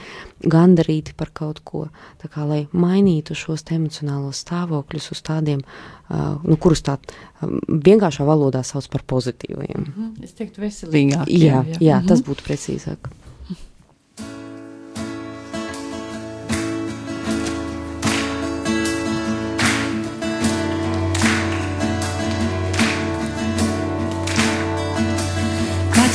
gandarīti 0.50 1.14
par 1.14 1.30
kaut 1.30 1.62
ko. 1.62 1.86
Tā 2.18 2.26
kā 2.32 2.42
lai 2.48 2.64
mainītu 2.74 3.38
šos 3.38 3.62
emocionālos 3.70 4.42
stāvokļus 4.42 5.12
uz 5.14 5.22
tādiem, 5.30 5.62
uh, 5.62 5.97
nu, 6.08 6.56
kurus 6.56 6.82
tā 6.82 6.96
vienkāršā 7.68 8.24
valodā 8.24 8.62
sauc 8.64 8.88
par 8.88 9.02
pozitīviem. 9.06 9.78
Mm 9.78 9.92
-hmm. 9.96 10.24
Es 10.24 10.32
teiktu, 10.32 10.60
veselīgāk. 10.60 11.26
Jā, 11.28 11.64
jā, 11.64 11.64
jā 11.80 11.96
mm 11.96 12.02
-hmm. 12.02 12.08
tas 12.08 12.22
būtu 12.22 12.42
precīzāk. 12.48 12.98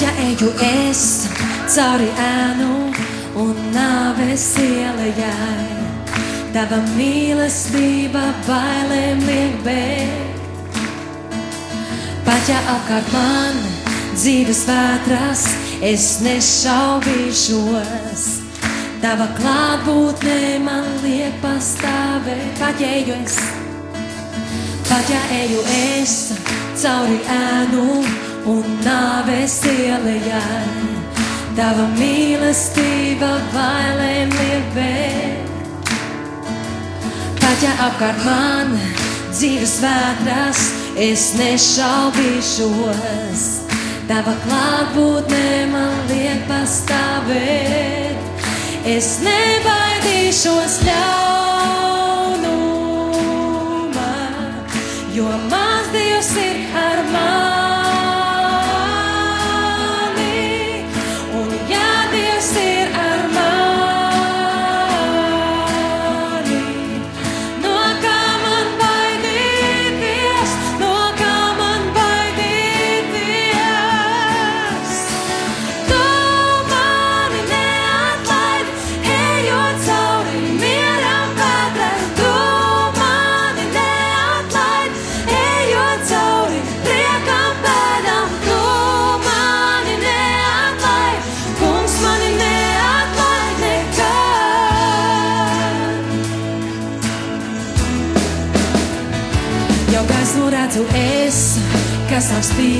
Ja 0.03 0.09
eju 0.19 0.49
es 0.59 1.29
cauri 1.75 2.09
ēnu 2.19 2.91
un 3.39 3.55
nāves 3.71 4.57
ielai, 4.59 5.13
tava 6.53 6.77
mīlestība 6.93 8.21
bailēm 8.45 9.23
liek 9.25 9.55
bēgt. 9.65 10.77
Pat 12.27 12.49
ja 12.49 12.59
apkārt 12.75 13.09
man 13.13 13.57
dzīves 14.13 14.61
vētras, 14.67 15.47
es 15.81 16.19
nešaubīšos. 16.23 18.23
Tava 19.01 19.27
klātbūtne 19.39 20.59
man 20.63 20.85
liek 21.03 21.33
pastāvēt, 21.43 22.53
pat 22.61 22.79
ja 22.79 22.89
eju 23.01 23.13
es, 23.17 23.35
pat 24.87 25.09
ja 25.11 25.21
eju 25.41 25.61
es 25.97 26.13
cauri 26.83 27.19
ēnu 27.33 27.87
un 28.53 28.63
nāves 28.85 29.57
ielējai. 29.73 30.91
Tava 31.57 31.85
mīlestība 31.97 33.31
bailēm 33.57 34.29
liek 34.37 34.65
bēgt. 34.77 35.52
Pat 37.43 37.59
ja 37.59 37.73
apkārt 37.89 38.21
man 38.23 38.69
dzīves 39.33 39.73
vētras, 39.83 40.59
es 40.95 41.35
nešaubīšos. 41.35 43.43
Tava 44.07 44.31
klātbūtne 44.45 45.67
man 45.73 45.97
liek 46.07 46.47
pastāvēt. 46.47 48.15
Es 48.87 49.19
nebaidīšos 49.25 50.79
ļaunumā, 50.87 51.35
jo 55.19 55.27
mans 55.51 55.91
Dievs 55.91 56.31
ir 56.47 56.63
ar 56.79 57.03
mani. 57.11 57.72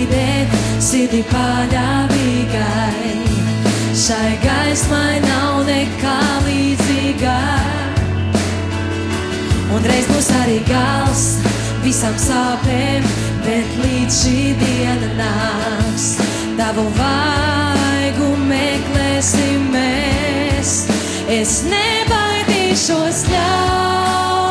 Spīdēt, 0.04 0.54
sirdī 0.82 1.22
paļāvīgai. 1.32 3.12
Šai 3.94 4.38
gaismai 4.44 5.22
nav 5.24 5.64
nekā 5.68 6.18
līdzīgā. 6.48 7.40
Un 9.74 9.88
reiz 9.88 10.08
būs 10.12 10.30
arī 10.42 10.60
gals 10.68 11.24
visam 11.84 12.16
sāpēm, 12.20 13.04
bet 13.46 13.78
līdz 13.80 14.20
šī 14.20 14.54
diena 14.60 15.14
nāks. 15.22 16.18
Tavu 16.58 16.86
vaigu 16.98 18.34
meklēsim 18.50 19.72
mēs. 19.74 20.84
Es 21.32 21.64
nebaidīšos 21.70 23.24
ļaunumā, 23.32 24.43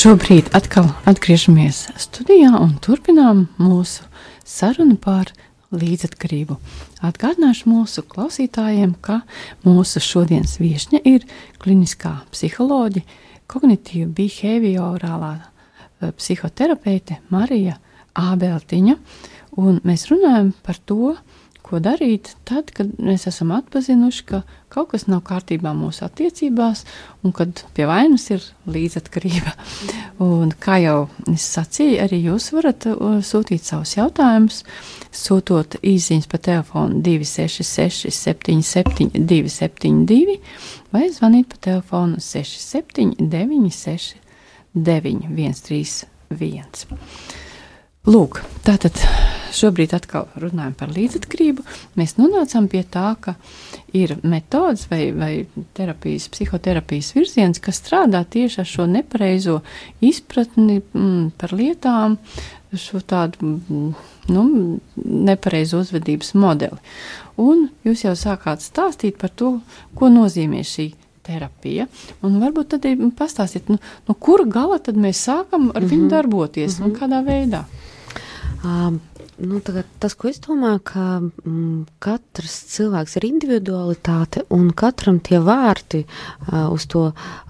Šobrīd 0.00 0.46
atkal 0.56 0.86
atgriežamies 1.10 1.82
studijā 2.00 2.54
un 2.56 2.70
turpinām 2.80 3.42
mūsu 3.60 4.06
sarunu 4.48 4.94
par 4.96 5.28
līdzatkarību. 5.76 6.56
Atgādināšu 7.04 7.68
mūsu 7.68 8.06
klausītājiem, 8.08 8.94
ka 9.04 9.18
mūsu 9.66 10.00
šodienas 10.00 10.54
viesņa 10.62 11.02
ir 11.04 11.26
kliniskā 11.60 12.14
psiholoģija, 12.32 13.04
kognitīva 13.44 14.08
behaviorālā 14.22 15.34
eh, 15.36 16.14
psihoterapeite 16.16 17.20
Marija 17.28 17.76
Ābeltiņa, 18.16 18.96
un 19.60 19.82
mēs 19.84 20.06
runājam 20.08 20.54
par 20.64 20.80
to, 20.88 21.12
ko 21.70 21.78
darīt 21.82 22.32
tad, 22.48 22.72
kad 22.74 22.90
mēs 22.98 23.28
esam 23.30 23.52
atpazinuši, 23.54 24.24
ka 24.26 24.42
kaut 24.72 24.90
kas 24.92 25.06
nav 25.10 25.22
kārtībā 25.26 25.72
mūsu 25.76 26.02
attiecībās, 26.06 26.82
un 27.22 27.34
kad 27.36 27.62
pie 27.76 27.86
vainas 27.90 28.26
ir 28.34 28.44
līdzatkarība. 28.70 29.54
Un, 30.26 30.54
kā 30.58 30.80
jau 30.82 31.08
es 31.30 31.46
sacīju, 31.54 32.00
arī 32.04 32.22
jūs 32.26 32.50
varat 32.56 32.88
uh, 32.90 33.18
sūtīt 33.24 33.66
savus 33.66 33.94
jautājumus, 33.96 34.62
sūtot 35.14 35.78
īsiņas 35.80 36.30
pa 36.30 36.42
telefonu 36.50 37.02
266, 37.06 38.10
77, 38.14 39.14
272, 39.30 40.40
vai 40.94 41.06
zvanīt 41.14 41.50
pa 41.54 41.62
telefonu 41.70 42.18
67, 42.22 43.14
96, 43.30 44.18
9, 44.74 45.30
131. 45.34 47.39
Lūk, 48.08 48.38
tātad 48.64 48.96
šobrīd 49.52 49.92
atkal 49.92 50.30
runājam 50.40 50.72
par 50.78 50.88
līdzatkarību. 50.94 51.60
Mēs 52.00 52.14
nonācām 52.16 52.64
pie 52.72 52.80
tā, 52.88 53.10
ka 53.20 53.34
ir 53.92 54.14
metodas 54.24 54.86
vai, 54.88 55.10
vai 55.12 55.32
terapijas, 55.76 56.30
psihoterapijas 56.32 57.10
virziens, 57.12 57.60
kas 57.60 57.82
strādā 57.82 58.22
tieši 58.24 58.62
ar 58.62 58.70
šo 58.70 58.86
nepareizo 58.88 59.58
izpratni 60.00 60.78
mm, 60.80 61.26
par 61.36 61.52
lietām, 61.52 62.16
šo 62.72 63.02
tādu 63.04 63.44
mm, 63.44 63.90
nu, 64.32 64.44
nepareizo 64.96 65.82
uzvedības 65.84 66.32
modeli. 66.40 66.80
Un 67.36 67.66
jūs 67.84 68.06
jau 68.06 68.14
sākāt 68.16 68.64
stāstīt 68.64 69.20
par 69.20 69.34
to, 69.36 69.58
ko 69.92 70.08
nozīmē 70.08 70.64
šī 70.64 70.88
terapija. 71.28 71.84
Un 72.24 72.40
varbūt 72.40 72.72
tad 72.78 72.88
pastāstiet, 73.18 73.68
nu, 73.68 73.76
no 74.08 74.16
kura 74.16 74.48
gala 74.48 74.80
tad 74.80 74.96
mēs 74.96 75.20
sākam 75.28 75.68
ar 75.68 75.82
mm 75.82 75.84
-hmm. 75.84 75.90
viņu 75.92 76.08
darboties 76.08 76.78
mm 76.78 76.84
-hmm. 76.84 76.88
un 76.88 76.96
kādā 76.96 77.20
veidā. 77.28 77.64
Um, 78.64 79.00
nu, 79.38 79.60
tas, 79.98 80.14
ko 80.14 80.28
es 80.28 80.36
domāju, 80.44 80.80
ka 80.84 81.04
mm, 81.22 81.86
katrs 82.02 82.56
cilvēks 82.74 83.16
ir 83.16 83.26
individualitāte, 83.30 84.42
un 84.52 84.66
katram 84.76 85.16
tie 85.24 85.40
vārti 85.40 86.02
uh, 86.04 86.68
uz 86.68 86.84
to 86.92 87.06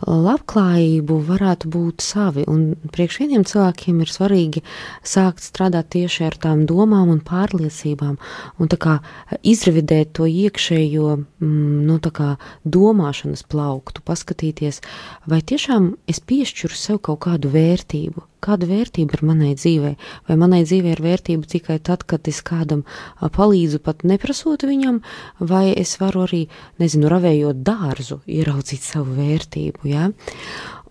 labklājību 0.07 1.19
varētu 1.27 1.73
būt 1.75 2.07
savi. 2.07 2.47
Un 2.47 2.77
priekš 2.95 3.21
vieniem 3.25 3.43
cilvēkiem 3.49 4.05
ir 4.05 4.15
svarīgi 4.15 4.63
sākt 5.03 5.43
strādāt 5.43 5.91
tieši 5.97 6.29
ar 6.29 6.39
tām 6.47 6.65
domām 6.71 7.11
un 7.11 7.25
pārliecībām, 7.27 8.15
un 8.63 8.71
tā 8.71 8.79
kā 8.79 9.01
izrevidēt 9.43 10.15
to 10.21 10.31
iekšējo, 10.31 11.17
mm, 11.43 11.77
nu, 11.91 11.99
kā 12.15 12.37
domāšanas 12.63 13.43
plauktu, 13.51 14.07
paskatīties, 14.07 14.81
vai 15.27 15.43
tiešām 15.43 15.97
es 16.11 16.23
piešķiru 16.23 16.79
sev 16.87 17.03
kaut 17.03 17.25
kādu 17.27 17.51
vērtību 17.51 18.30
kāda 18.45 18.69
vērtība 18.71 19.17
ir 19.17 19.25
manai 19.27 19.53
dzīvei, 19.59 19.95
vai 20.29 20.37
manai 20.41 20.63
dzīvei 20.65 20.95
ir 20.95 21.03
vērtība 21.05 21.49
tikai 21.51 21.79
tad, 21.87 22.05
kad 22.11 22.29
es 22.31 22.43
kādam 22.47 22.85
palīdzu, 23.21 23.83
pat 23.85 24.05
neprasot 24.09 24.67
viņam, 24.69 25.01
vai 25.41 25.71
es 25.73 25.97
varu 26.01 26.27
arī, 26.27 26.43
nezinu, 26.83 27.11
ravējot 27.13 27.63
dārzu, 27.67 28.21
ieraudzīt 28.27 28.85
savu 28.87 29.17
vērtību. 29.21 29.87
Ja? 29.91 30.11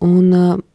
Un, 0.06 0.66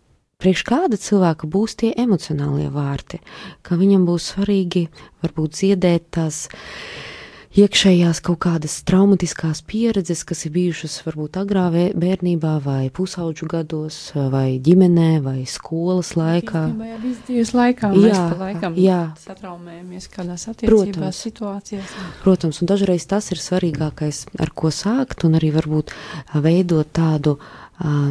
Priekš 0.44 0.64
kāda 0.66 0.98
cilvēka 1.00 1.46
būs 1.48 1.76
tie 1.80 1.92
emocionālie 1.96 2.66
vārti, 2.68 3.20
ka 3.64 3.78
viņam 3.80 4.02
būs 4.04 4.26
svarīgi 4.34 4.82
varbūt 5.22 5.54
dziedēt 5.56 6.10
tās 6.18 6.40
uh, 6.50 7.13
iekšējās 7.54 8.18
kaut 8.24 8.40
kādas 8.44 8.80
traumatiskās 8.86 9.60
pieredzes, 9.66 10.24
kas 10.26 10.44
ir 10.48 10.54
bijušas 10.56 10.96
varbūt 11.06 11.38
agrā 11.38 11.66
bērnībā, 11.72 12.54
vai 12.64 12.90
pusauģu 12.94 13.48
gados, 13.50 13.98
vai 14.32 14.58
ģimenē, 14.64 15.22
vai 15.24 15.36
skolas 15.50 16.14
laikā. 16.18 16.64
Jā, 16.74 16.98
dzīves 17.28 17.54
laikā 17.54 17.92
jā, 18.02 18.22
laikam 18.40 18.78
jā. 18.80 19.00
satraumējamies 19.22 20.10
kādās 20.12 20.48
attiecībās, 20.50 20.94
protams, 20.94 21.24
situācijās. 21.28 21.96
Protams, 22.26 22.62
un 22.62 22.72
dažreiz 22.74 23.06
tas 23.10 23.30
ir 23.34 23.42
svarīgākais, 23.42 24.24
ar 24.42 24.54
ko 24.54 24.74
sākt, 24.74 25.26
un 25.28 25.38
arī 25.38 25.54
varbūt 25.54 25.94
veidot 26.34 26.90
tādu, 26.94 27.38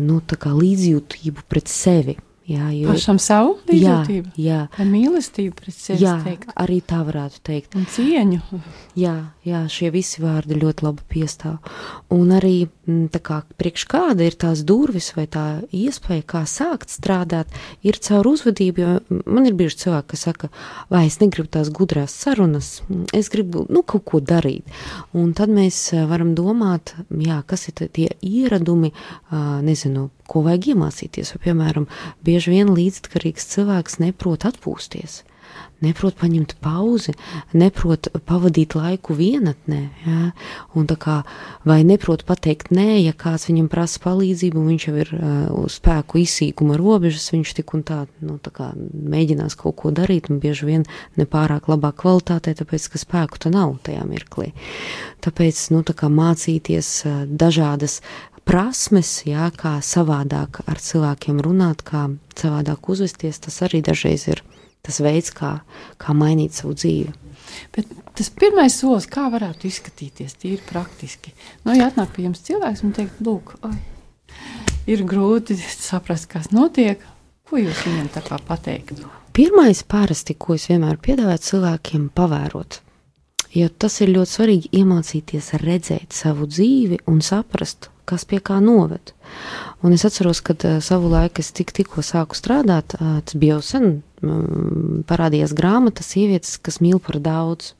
nu, 0.04 0.22
tā 0.28 0.56
līdzjūtību 0.56 1.50
pret 1.52 1.72
sevi 1.72 2.18
Jā, 2.44 2.66
jo, 2.76 2.92
Pašam 2.92 3.20
savu 3.24 3.54
līdzjūtību. 3.70 4.34
Jā, 4.36 4.66
jā. 4.68 4.86
mīlestību 4.88 5.56
pret 5.56 5.76
sevi. 5.78 6.04
Jā, 6.04 6.18
teikt. 6.26 6.50
arī 6.60 6.82
tā 6.84 7.00
varētu 7.08 7.40
teikt. 7.40 7.78
Un 7.80 7.86
cieņu. 7.88 8.60
Jā, 9.00 9.14
jā, 9.48 9.62
šie 9.72 9.88
visi 9.94 10.20
vārdi 10.20 10.58
ļoti 10.60 10.84
labi 10.84 11.06
piestāv. 11.14 11.62
Un 12.12 12.34
arī 12.36 12.66
mm, 12.68 13.22
kā 13.24 13.38
priekš 13.60 13.86
kāda 13.94 14.28
ir 14.28 14.36
tās 14.36 14.66
durvis 14.68 15.14
vai 15.16 15.24
tā 15.32 15.46
iespēja, 15.72 16.26
kā 16.34 16.42
sākt 16.50 16.92
strādāt, 16.92 17.54
ir 17.80 18.02
caur 18.04 18.28
uzvedību, 18.34 18.84
jo 18.84 19.22
man 19.24 19.48
ir 19.48 19.56
bijuši 19.60 19.80
cilvēki, 19.86 20.10
kas 20.12 20.28
saka, 20.28 20.52
vai 20.92 21.06
es 21.08 21.22
negribu 21.24 21.48
tās 21.54 21.72
gudrās 21.72 22.18
sarunas, 22.26 22.74
es 23.16 23.32
gribu, 23.32 23.64
nu, 23.72 23.86
kaut 23.88 24.04
ko 24.12 24.20
darīt. 24.20 24.68
Un 25.16 25.32
tad 25.38 25.54
mēs 25.54 25.80
eh, 25.96 26.04
varam 26.12 26.36
domāt, 26.36 26.92
jā, 27.08 27.40
kas 27.48 27.70
ir 27.72 27.88
tie 27.88 28.12
ieradumi, 28.20 28.92
nezinu, 29.64 30.10
ko 30.34 30.46
vajag 30.48 30.74
iemācīties. 30.74 31.36
Jo, 31.36 31.44
piemēram, 31.46 31.86
bieži 32.26 32.56
vien 32.58 32.74
līdzatkarīgs 32.74 33.52
cilvēks 33.54 34.02
neprot 34.04 34.48
atpūsties 34.50 35.22
neprot 35.84 36.16
paņemt 36.20 36.56
pauzi, 36.64 37.14
neprot 37.58 38.08
pavadīt 38.28 38.76
laiku 38.78 39.16
vienatnē, 39.18 39.82
ja? 40.06 40.20
un 40.78 40.88
tā 40.90 40.98
kā 41.00 41.18
vai 41.68 41.82
neprot 41.88 42.24
pateikt 42.28 42.72
nē, 42.76 43.02
ja 43.04 43.14
kāds 43.18 43.50
viņam 43.50 43.70
prasa 43.72 44.02
palīdzību, 44.06 44.60
un 44.60 44.72
viņš 44.72 44.88
jau 44.88 44.96
ir 45.04 45.14
uh, 45.18 45.26
uz 45.64 45.78
spēku 45.80 46.22
izsīkuma 46.24 46.78
robežas, 46.80 47.30
viņš 47.36 47.56
tik 47.60 47.76
un 47.78 47.86
tā, 47.88 48.00
nu, 48.24 48.38
tā 48.44 48.54
kā 48.56 48.72
mēģinās 48.78 49.58
kaut 49.60 49.78
ko 49.82 49.94
darīt, 49.96 50.32
un 50.32 50.42
bieži 50.44 50.70
vien 50.70 50.88
nepārāk 51.20 51.70
labā 51.72 51.94
kvalitātē, 52.00 52.56
tāpēc, 52.62 52.90
ka 52.94 53.02
spēku 53.02 53.42
tā 53.44 53.54
nav 53.54 53.76
tajā 53.86 54.06
mirklī. 54.08 54.52
Tāpēc, 55.24 55.60
nu, 55.76 55.84
tā 55.88 55.96
kā 55.98 56.12
mācīties 56.12 56.94
uh, 57.08 57.24
dažādas 57.28 58.00
prasmes, 58.48 59.12
jā, 59.28 59.48
kā 59.58 59.78
savādāk 59.84 60.62
ar 60.68 60.82
cilvēkiem 60.82 61.42
runāt, 61.44 61.84
kā 61.88 62.08
savādāk 62.40 62.90
uzvesties, 62.92 63.42
tas 63.44 63.62
arī 63.66 63.84
dažreiz 63.86 64.28
ir 64.32 64.44
tas 64.84 65.00
veids, 65.04 65.32
kā, 65.32 65.58
kā 66.02 66.16
mainīt 66.18 66.58
savu 66.58 66.76
dzīvi. 66.76 67.14
Bet 67.76 67.90
tas 68.18 68.30
pirmais 68.34 68.76
solis, 68.76 69.08
kā 69.10 69.30
varētu 69.32 69.68
izskatīties, 69.70 70.36
tīri 70.42 70.62
praktiski. 70.68 71.34
Nu, 71.64 71.76
ja 71.78 71.88
atnāk 71.90 72.14
pie 72.16 72.28
jums 72.28 72.44
cilvēks 72.46 72.84
un 72.84 72.94
teikt, 72.96 73.22
lūk, 73.24 73.56
oi, 73.68 73.76
ir 74.90 75.04
grūti 75.08 75.58
saprast, 75.60 76.28
kas 76.32 76.52
notiek, 76.56 77.04
ko 77.48 77.62
jūs 77.62 77.86
viņam 77.88 78.10
tā 78.16 78.24
kā 78.26 78.40
pateiktu? 78.48 79.08
Pirmais 79.34 79.82
parasti, 79.90 80.36
ko 80.38 80.58
es 80.58 80.68
vienmēr 80.70 81.00
piedāvāju 81.02 81.42
cilvēkiem, 81.48 82.10
pavērot. 82.14 82.82
Jo 83.54 83.70
tas 83.70 84.00
ir 84.02 84.10
ļoti 84.14 84.32
svarīgi 84.32 84.72
iemācīties 84.80 85.52
redzēt 85.62 86.16
savu 86.16 86.48
dzīvi 86.50 87.04
un 87.10 87.20
saprast, 87.22 87.92
kas 88.10 88.26
pie 88.26 88.40
kā 88.44 88.58
noved. 88.64 89.14
Un 89.86 89.94
es 89.94 90.06
atceros, 90.08 90.42
kad 90.46 90.64
uh, 90.66 90.80
savu 90.84 91.12
laiku 91.12 91.44
es 91.44 91.52
tik, 91.56 91.74
tikko 91.76 92.02
sāku 92.06 92.38
strādāt, 92.38 92.96
uh, 92.98 93.20
tas 93.22 93.38
bija 93.38 93.60
jau 93.60 93.66
sen, 93.68 93.88
um, 94.26 95.04
parādījās 95.10 95.54
grāmata 95.58 96.06
sievietes, 96.06 96.58
kas 96.58 96.82
mīl 96.84 97.02
par 97.04 97.20
daudz. 97.24 97.74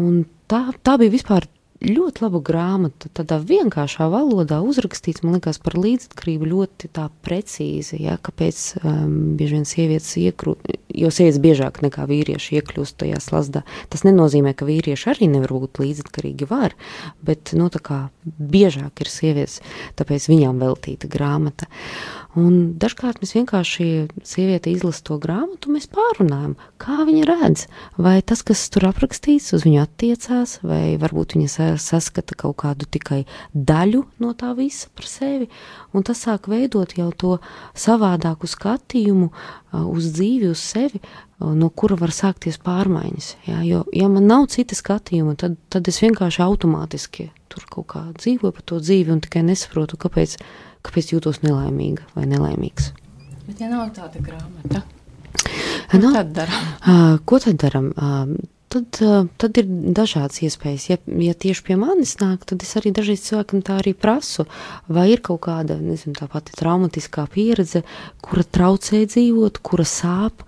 Un 0.00 0.22
tā, 0.50 0.68
tā 0.84 0.96
bija 1.00 1.16
vispār 1.16 1.48
ļoti 1.82 2.22
laba 2.22 2.40
grāmata, 2.44 3.10
tādā 3.16 3.38
vienkāršā 3.42 4.06
valodā 4.12 4.60
uzrakstīts, 4.62 5.24
man 5.24 5.36
liekas, 5.36 5.58
par 5.62 5.76
līdzatkarību 5.80 6.48
ļoti 6.52 6.90
tā 6.94 7.08
precīzi, 7.26 7.98
ja, 8.04 8.18
kāpēc 8.22 8.62
um, 8.82 9.34
bieži 9.38 9.58
vien 9.58 9.66
sievietes 9.68 10.12
iekrūt, 10.22 10.72
jo 10.94 11.10
sievietes 11.12 11.40
biežāk 11.42 11.82
nekā 11.84 12.06
vīrieši 12.10 12.60
iekļūst 12.60 12.98
tajā 13.02 13.18
slazdā. 13.24 13.64
Tas 13.92 14.06
nenozīmē, 14.06 14.54
ka 14.54 14.68
vīrieši 14.68 15.10
arī 15.12 15.30
nevar 15.32 15.54
būt 15.58 15.82
līdzatkarīgi 15.82 16.48
var, 16.50 16.76
bet, 17.24 17.54
nu, 17.58 17.68
tā 17.72 17.82
kā 17.82 18.00
biežāk 18.24 19.02
ir 19.02 19.12
sievietes, 19.12 19.60
tāpēc 19.98 20.28
viņām 20.30 20.62
veltīta 20.62 21.10
grāmata. 21.10 21.70
Un 22.38 22.78
dažkārt 22.80 23.20
mēs 23.20 23.34
vienkārši 23.36 23.86
sieviete 24.24 24.70
izlasa 24.72 25.02
to 25.04 25.18
grāmatu, 25.20 25.72
mēs 25.74 25.90
pārunājam, 25.92 26.54
kā 26.80 27.02
viņa 27.04 27.26
redz, 27.28 27.66
vai 28.00 28.20
tas, 28.24 28.40
kas 28.46 28.62
tur 28.72 28.86
aprakstīts, 28.88 29.50
uz 29.52 29.66
viņu 29.66 29.82
attiecās, 29.82 30.56
vai 30.64 30.96
varbūt 31.02 31.36
viņa 31.36 31.50
saskata 31.80 32.36
kaut 32.38 32.56
kādu 32.62 32.88
tikai 32.90 33.22
daļu 33.52 34.04
no 34.22 34.32
tā 34.38 34.52
visa 34.58 34.90
par 34.96 35.08
sevi, 35.08 35.48
un 35.92 36.06
tas 36.06 36.24
sāk 36.26 36.48
veidot 36.52 36.96
jau 36.98 37.10
to 37.12 37.36
savādāku 37.78 38.50
skatījumu 38.50 39.30
uz 39.92 40.08
dzīvi, 40.16 40.50
uz 40.52 40.62
sevi, 40.62 41.02
no 41.40 41.68
kura 41.70 41.96
var 41.98 42.12
sākties 42.14 42.60
pārmaiņas. 42.62 43.30
Jā, 43.48 43.62
jo, 43.66 43.84
ja 43.96 44.08
man 44.12 44.28
nav 44.30 44.48
cita 44.52 44.76
skatījuma, 44.78 45.36
tad, 45.40 45.56
tad 45.72 45.88
es 45.88 46.02
vienkārši 46.04 46.44
automātiski 46.44 47.30
tur 47.52 47.64
kaut 47.68 47.88
kā 47.92 48.04
dzīvoju 48.16 48.54
pa 48.56 48.62
to 48.64 48.78
dzīvi 48.80 49.12
un 49.12 49.20
tikai 49.24 49.42
nesaprotu, 49.44 49.98
kāpēc 50.00 50.38
kāpēc 50.86 51.14
jūtos 51.14 51.42
nelaimīga 51.44 52.06
vai 52.16 52.26
nelaimīgs. 52.30 52.90
Bet, 53.46 53.60
ja 53.60 53.68
nav 53.70 53.90
tāda 53.96 54.22
grāmata, 54.22 54.82
ko 55.90 56.00
no, 56.00 56.12
tad 56.14 56.32
darām? 56.36 56.72
Ko 57.28 57.40
tad 57.42 57.58
darām? 57.62 57.92
Tad, 58.72 59.02
uh, 59.04 59.26
tad 59.36 59.58
ir 59.60 59.66
dažādas 59.92 60.38
iespējas. 60.46 60.86
Ja, 60.88 60.96
ja 61.20 61.34
tieši 61.36 61.64
pie 61.66 61.74
manis 61.76 62.14
nāk, 62.22 62.46
tad 62.48 62.62
es 62.64 62.70
arī 62.80 62.88
dažreiz 62.96 63.20
cilvēkam 63.26 63.60
tā 63.66 63.74
arī 63.82 63.92
prasu, 63.92 64.46
vai 64.88 65.10
ir 65.12 65.20
kaut 65.20 65.42
kāda, 65.44 65.76
nezinu, 65.76 66.14
tā 66.16 66.24
pati 66.32 66.56
traumatiskā 66.56 67.26
pieredze, 67.34 67.82
kura 68.24 68.46
traucē 68.48 69.02
dzīvot, 69.12 69.60
kura 69.60 69.84
sāp, 69.84 70.46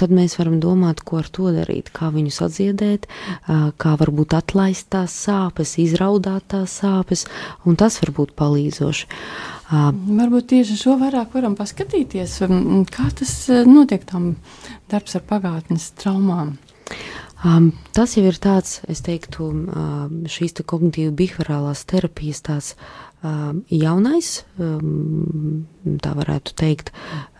tad 0.00 0.16
mēs 0.16 0.38
varam 0.40 0.56
domāt, 0.64 1.04
ko 1.04 1.20
ar 1.20 1.28
to 1.28 1.52
darīt, 1.52 1.92
kā 1.92 2.08
viņus 2.14 2.40
atdziedēt, 2.48 3.04
kā 3.76 3.94
varbūt 4.00 4.38
atlaist 4.38 4.88
tās 4.96 5.12
sāpes, 5.26 5.76
izraudāt 5.82 6.48
tās 6.56 6.80
sāpes, 6.80 7.26
un 7.68 7.76
tas 7.76 8.00
var 8.00 8.16
būt 8.16 8.32
palīdzoši. 8.40 9.08
Varbūt 9.72 10.52
tieši 10.56 10.80
šo 10.86 10.96
vairāk 11.04 11.36
varam 11.36 11.60
paskatīties, 11.60 12.40
kā 12.96 13.12
tas 13.20 13.38
notiek 13.68 14.08
tam 14.08 14.36
darbs 14.88 15.20
ar 15.20 15.28
pagātnes 15.28 15.92
traumām. 16.00 16.56
Um, 17.42 17.72
tas 17.90 18.12
jau 18.14 18.22
ir 18.28 18.36
tāds, 18.38 18.76
es 18.90 19.00
teiktu, 19.02 19.48
um, 19.50 20.18
šīs 20.30 20.54
te 20.54 20.62
kognitīva 20.62 21.10
behaviorālās 21.18 21.82
terapijas 21.90 22.38
tāds 22.46 22.68
um, 23.26 23.64
jaunais, 23.66 24.44
um, 24.62 25.64
tā 26.04 26.12
varētu 26.14 26.54
teikt, 26.54 26.92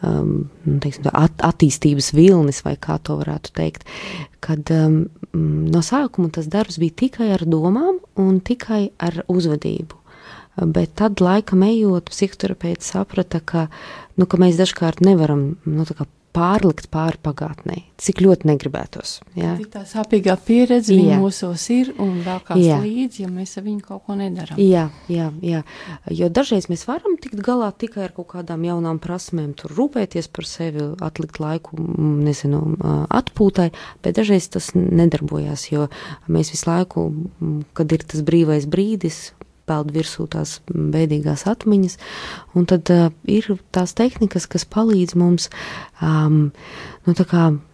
um, 0.02 0.48
teiksim, 0.82 1.06
at, 1.14 1.38
attīstības 1.46 2.10
vilnis, 2.18 2.64
vai 2.66 2.74
kā 2.82 2.98
to 2.98 3.20
varētu 3.20 3.54
teikt, 3.54 3.86
kad 4.42 4.74
um, 4.74 5.04
no 5.32 5.82
sākuma 5.86 6.32
tas 6.34 6.50
darbs 6.50 6.80
bija 6.82 6.98
tikai 7.04 7.30
ar 7.36 7.46
domām 7.46 8.00
un 8.18 8.40
tikai 8.42 8.88
ar 8.98 9.22
uzvedību. 9.30 10.00
Bet 10.74 10.96
tad, 10.98 11.22
laikam 11.22 11.62
ejot, 11.64 12.10
psihoterapeits 12.10 12.90
saprata, 12.92 13.38
ka, 13.40 13.68
nu, 14.18 14.26
ka 14.26 14.40
mēs 14.42 14.58
dažkārt 14.58 15.00
nevaram 15.06 15.54
nu, 15.62 15.86
pārlikt 16.32 16.88
pāri 16.92 17.18
pagātnē, 17.22 17.76
cik 18.00 18.22
ļoti 18.24 18.48
negribētos. 18.48 19.18
Jā. 19.36 19.52
Tā 19.72 19.82
sāpīgā 19.88 20.34
pieredze 20.40 20.96
Jā. 20.96 21.18
mūsos 21.20 21.64
ir 21.74 21.92
un 22.00 22.22
vēl 22.24 22.40
kāds 22.46 22.64
Jā. 22.64 22.78
līdzi, 22.80 23.26
ja 23.26 23.32
mēs 23.32 23.52
ar 23.60 23.66
viņu 23.66 23.84
kaut 23.84 24.06
ko 24.06 24.16
nedaram. 24.16 24.60
Jā, 24.60 24.86
jā, 25.12 25.28
jā. 25.44 25.62
Jo 26.08 26.30
dažreiz 26.32 26.70
mēs 26.72 26.86
varam 26.88 27.18
tikt 27.20 27.42
galā 27.44 27.68
tikai 27.76 28.06
ar 28.08 28.16
kaut 28.16 28.30
kādām 28.32 28.64
jaunām 28.68 29.00
prasmēm, 29.02 29.52
tur 29.58 29.74
rūpēties 29.76 30.30
par 30.32 30.48
sevi, 30.48 30.88
atlikt 31.04 31.40
laiku, 31.42 31.76
mm, 31.76 32.16
nezinu, 32.28 32.62
atpūtai, 33.12 33.68
bet 34.04 34.16
dažreiz 34.20 34.48
tas 34.56 34.72
nedarbojās, 34.78 35.68
jo 35.72 35.88
mēs 36.32 36.54
visu 36.56 36.70
laiku, 36.70 37.06
kad 37.76 37.92
ir 37.92 38.08
tas 38.08 38.24
brīvais 38.24 38.68
brīdis, 38.70 39.30
peld 39.68 39.92
virsū 39.94 40.26
tās 40.32 40.58
bēdīgās 40.68 41.46
atmiņas, 41.50 41.98
un 42.58 42.66
tad 42.70 42.90
uh, 42.92 43.08
ir 43.30 43.48
tās 43.74 43.94
tehnikas, 43.98 44.48
kas 44.50 44.66
palīdz 44.68 45.16
mums 45.18 45.48
um, 46.02 46.50
nu, 47.06 47.14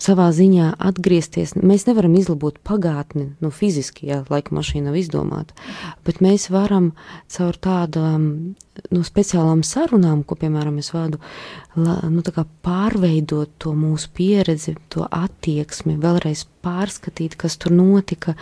savā 0.02 0.28
ziņā 0.34 0.70
atgriezties. 0.90 1.54
Mēs 1.58 1.86
nevaram 1.88 2.14
izlabot 2.18 2.60
pagātni, 2.66 3.30
nu, 3.42 3.50
fiziski, 3.54 4.08
ja 4.10 4.22
laika 4.30 4.54
mašīna 4.56 4.90
nav 4.90 4.98
izdomāta, 5.00 5.56
bet 6.06 6.22
mēs 6.24 6.48
varam 6.54 6.92
caur 7.32 7.56
tādām 7.56 8.28
nu, 8.94 9.02
speciālām 9.04 9.64
sarunām, 9.66 10.22
ko, 10.24 10.38
piemēram, 10.38 10.78
es 10.82 10.92
vadu, 10.94 11.20
la, 11.76 11.98
nu, 12.12 12.22
pārveidot 12.64 13.56
to 13.62 13.74
mūsu 13.76 14.10
pieredzi, 14.14 14.76
to 14.92 15.06
attieksmi, 15.08 15.98
vēlreiz 16.00 16.46
pārskatīt, 16.64 17.36
kas 17.40 17.58
tur 17.60 17.74
notika, 17.74 18.36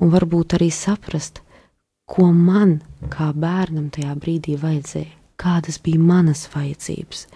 un 0.00 0.12
varbūt 0.14 0.58
arī 0.58 0.70
saprast, 0.74 1.42
ko 2.10 2.30
man 2.34 2.80
kā 3.12 3.30
bērnam 3.36 3.88
tajā 3.94 4.16
brīdī 4.18 4.56
vajadzēja, 4.60 5.14
kādas 5.40 5.78
bija 5.82 6.02
manas 6.02 6.46
vajadzības. 6.52 7.26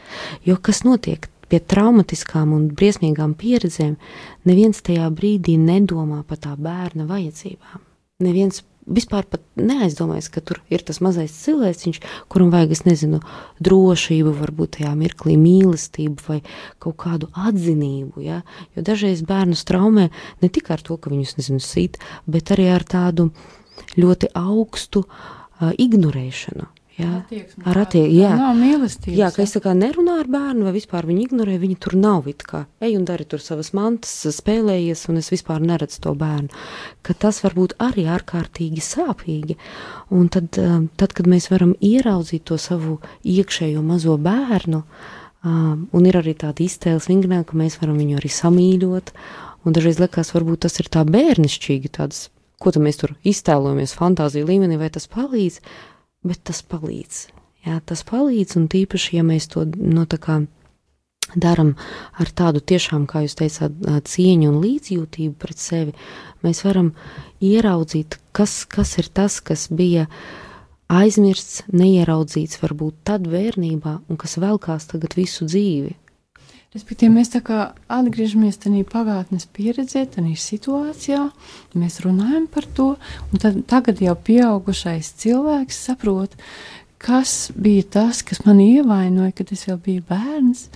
Jo 0.44 0.58
kas 0.60 0.82
notiek 0.84 1.28
pie 1.48 1.60
traumatiskām 1.60 2.52
un 2.56 2.68
briesmīgām 2.74 3.37
pieredzēm, 3.38 3.96
neviens 4.48 4.82
tajā 4.84 5.08
brīdī 5.14 5.56
nedomā 5.60 6.22
par 6.28 6.40
tā 6.42 6.54
bērna 6.58 7.06
vajadzībām. 7.08 7.82
Neviens 8.24 8.62
vispār 8.84 9.24
neaizdomājas, 9.56 10.28
ka 10.32 10.42
tur 10.44 10.60
ir 10.72 10.82
tas 10.84 11.00
mazais 11.04 11.32
cilvēciņš, 11.44 12.00
kuram 12.32 12.50
vajag, 12.52 12.74
es 12.76 12.84
nezinu, 12.84 13.20
drošību, 13.64 14.34
varbūt 14.40 14.78
tajā 14.78 14.92
mirklī 14.98 15.38
mīlestību 15.40 16.26
vai 16.28 16.40
kaut 16.82 16.98
kādu 17.04 17.30
atzinību. 17.32 18.24
Ja? 18.24 18.42
Jo 18.76 18.84
dažreiz 18.87 19.24
bērnus 19.26 19.64
traumē 19.68 20.10
ne 20.42 20.52
tikai 20.52 20.78
ar 20.78 20.84
to, 20.84 20.98
ka 20.98 21.12
viņus, 21.12 21.37
nezinu, 21.40 21.64
sīt, 21.64 22.00
bet 22.28 22.52
arī 22.54 22.68
ar 22.74 22.84
tādu 22.84 23.30
ļoti 24.00 24.33
augstu 24.38 25.04
uh, 25.07 25.72
ignorēšanu. 25.78 26.70
Jā, 26.94 27.09
Attieksme 27.24 27.64
ar 27.66 27.78
attieksmi. 27.80 28.18
Jā, 28.20 28.28
Nav 28.38 28.52
mīlestības. 28.54 29.16
jā, 29.18 29.28
ka 29.35 29.42
es 29.42 29.50
tā 29.57 29.61
kā 29.64 29.72
nerunāju 29.74 30.22
ar 30.22 30.28
bērnu, 30.30 30.62
vai 30.62 30.72
vispār 30.76 31.09
viņu 31.09 31.24
ignorēju, 31.24 31.61
viņi 31.64 31.78
tur 31.83 31.96
nav. 31.98 32.28
it 32.30 32.44
Kā, 32.46 32.61
ej 32.87 32.94
un 32.94 33.04
dari 33.09 33.24
tur 33.26 33.42
savas 33.42 33.72
mantas, 33.74 34.12
spēlējies, 34.30 35.09
un 35.11 35.18
es 35.18 35.30
vispār 35.35 35.59
neredzu 35.59 35.98
to 36.07 36.12
bērnu. 36.14 36.54
Ka 37.02 37.16
tas 37.18 37.42
var 37.42 37.57
būt 37.59 37.74
arī 37.83 38.07
ārkārtīgi 38.07 38.78
sāpīgi. 38.78 39.57
Un 40.14 40.28
tad, 40.30 40.54
tad, 40.54 41.16
kad 41.18 41.26
mēs 41.26 41.50
varam 41.50 41.74
ieraudzīt 41.83 42.46
to 42.46 42.61
savu 42.62 43.00
iekšējo 43.26 43.83
mazo 43.83 44.14
bērnu, 44.14 44.85
un 45.44 46.07
ir 46.07 46.20
arī 46.22 46.37
tāda 46.38 46.62
iztēles 46.62 47.11
vingrinājuma, 47.11 47.48
ka 47.50 47.59
mēs 47.59 47.80
varam 47.83 47.98
viņu 47.98 48.22
arī 48.22 48.30
samīļot. 48.30 49.11
Un 49.66 49.74
dažreiz 49.74 49.98
liekas, 49.98 50.30
varbūt 50.30 50.62
tas 50.68 50.78
ir 50.78 50.87
tā 50.94 51.02
bērnišķīgi, 51.09 51.90
tādas 51.90 52.28
ko 52.62 52.72
tad 52.74 52.84
mēs 52.84 53.00
tur 53.00 53.14
iztēlojamies 53.26 53.96
fantāziju 53.98 54.48
līmenī, 54.48 54.78
vai 54.80 54.90
tas 54.94 55.08
palīdz, 55.10 55.60
bet 56.26 56.44
tas 56.48 56.62
palīdz. 56.66 57.24
Jā, 57.64 57.78
tas 57.88 58.04
palīdz, 58.04 58.58
un 58.60 58.68
tīpaši, 58.72 59.16
ja 59.18 59.24
mēs 59.24 59.48
to 59.52 59.64
no, 59.64 60.04
tā 60.04 60.18
kā 60.20 60.42
darām 61.40 61.74
ar 62.20 62.30
tādu 62.36 62.60
tiešām, 62.60 63.06
kā 63.08 63.24
jūs 63.24 63.36
teicāt, 63.38 63.76
cieņu 64.08 64.50
un 64.50 64.60
līdzjūtību 64.62 65.34
pret 65.40 65.60
sevi, 65.60 65.94
mēs 66.44 66.62
varam 66.66 66.92
ieraudzīt, 67.44 68.18
kas, 68.36 68.62
kas 68.68 68.96
ir 69.00 69.08
tas, 69.08 69.40
kas 69.40 69.66
bija 69.72 70.06
aizmirsts, 70.92 71.64
neieraudzīts 71.72 72.60
varbūt 72.62 73.00
tad 73.08 73.26
bērnībā, 73.32 73.98
un 74.08 74.20
kas 74.20 74.36
velkās 74.42 74.90
tagad 74.92 75.16
visu 75.16 75.48
dzīvi. 75.48 75.96
Respektīvi, 76.74 77.12
mēs 77.14 77.30
tā 77.30 77.38
kā 77.46 77.58
atgriežamies 77.92 78.56
tajā 78.64 78.82
pagātnes 78.90 79.44
pieredzē, 79.54 80.08
tajā 80.10 80.34
situācijā, 80.42 81.20
mēs 81.78 82.00
runājam 82.02 82.48
par 82.50 82.66
to, 82.74 82.88
un 83.30 83.42
tad, 83.42 83.60
tagad 83.70 84.02
jau 84.02 84.16
pieaugušais 84.26 85.12
cilvēks 85.22 85.78
saprot, 85.87 86.34
kas 86.98 87.52
bija 87.54 87.87
tas, 87.98 88.24
kas 88.26 88.42
man 88.48 88.58
ievainoja, 88.64 89.37
kad 89.38 89.54
es 89.54 89.62
vēl 89.68 89.78
biju 89.87 90.06
bērns, 90.08 90.66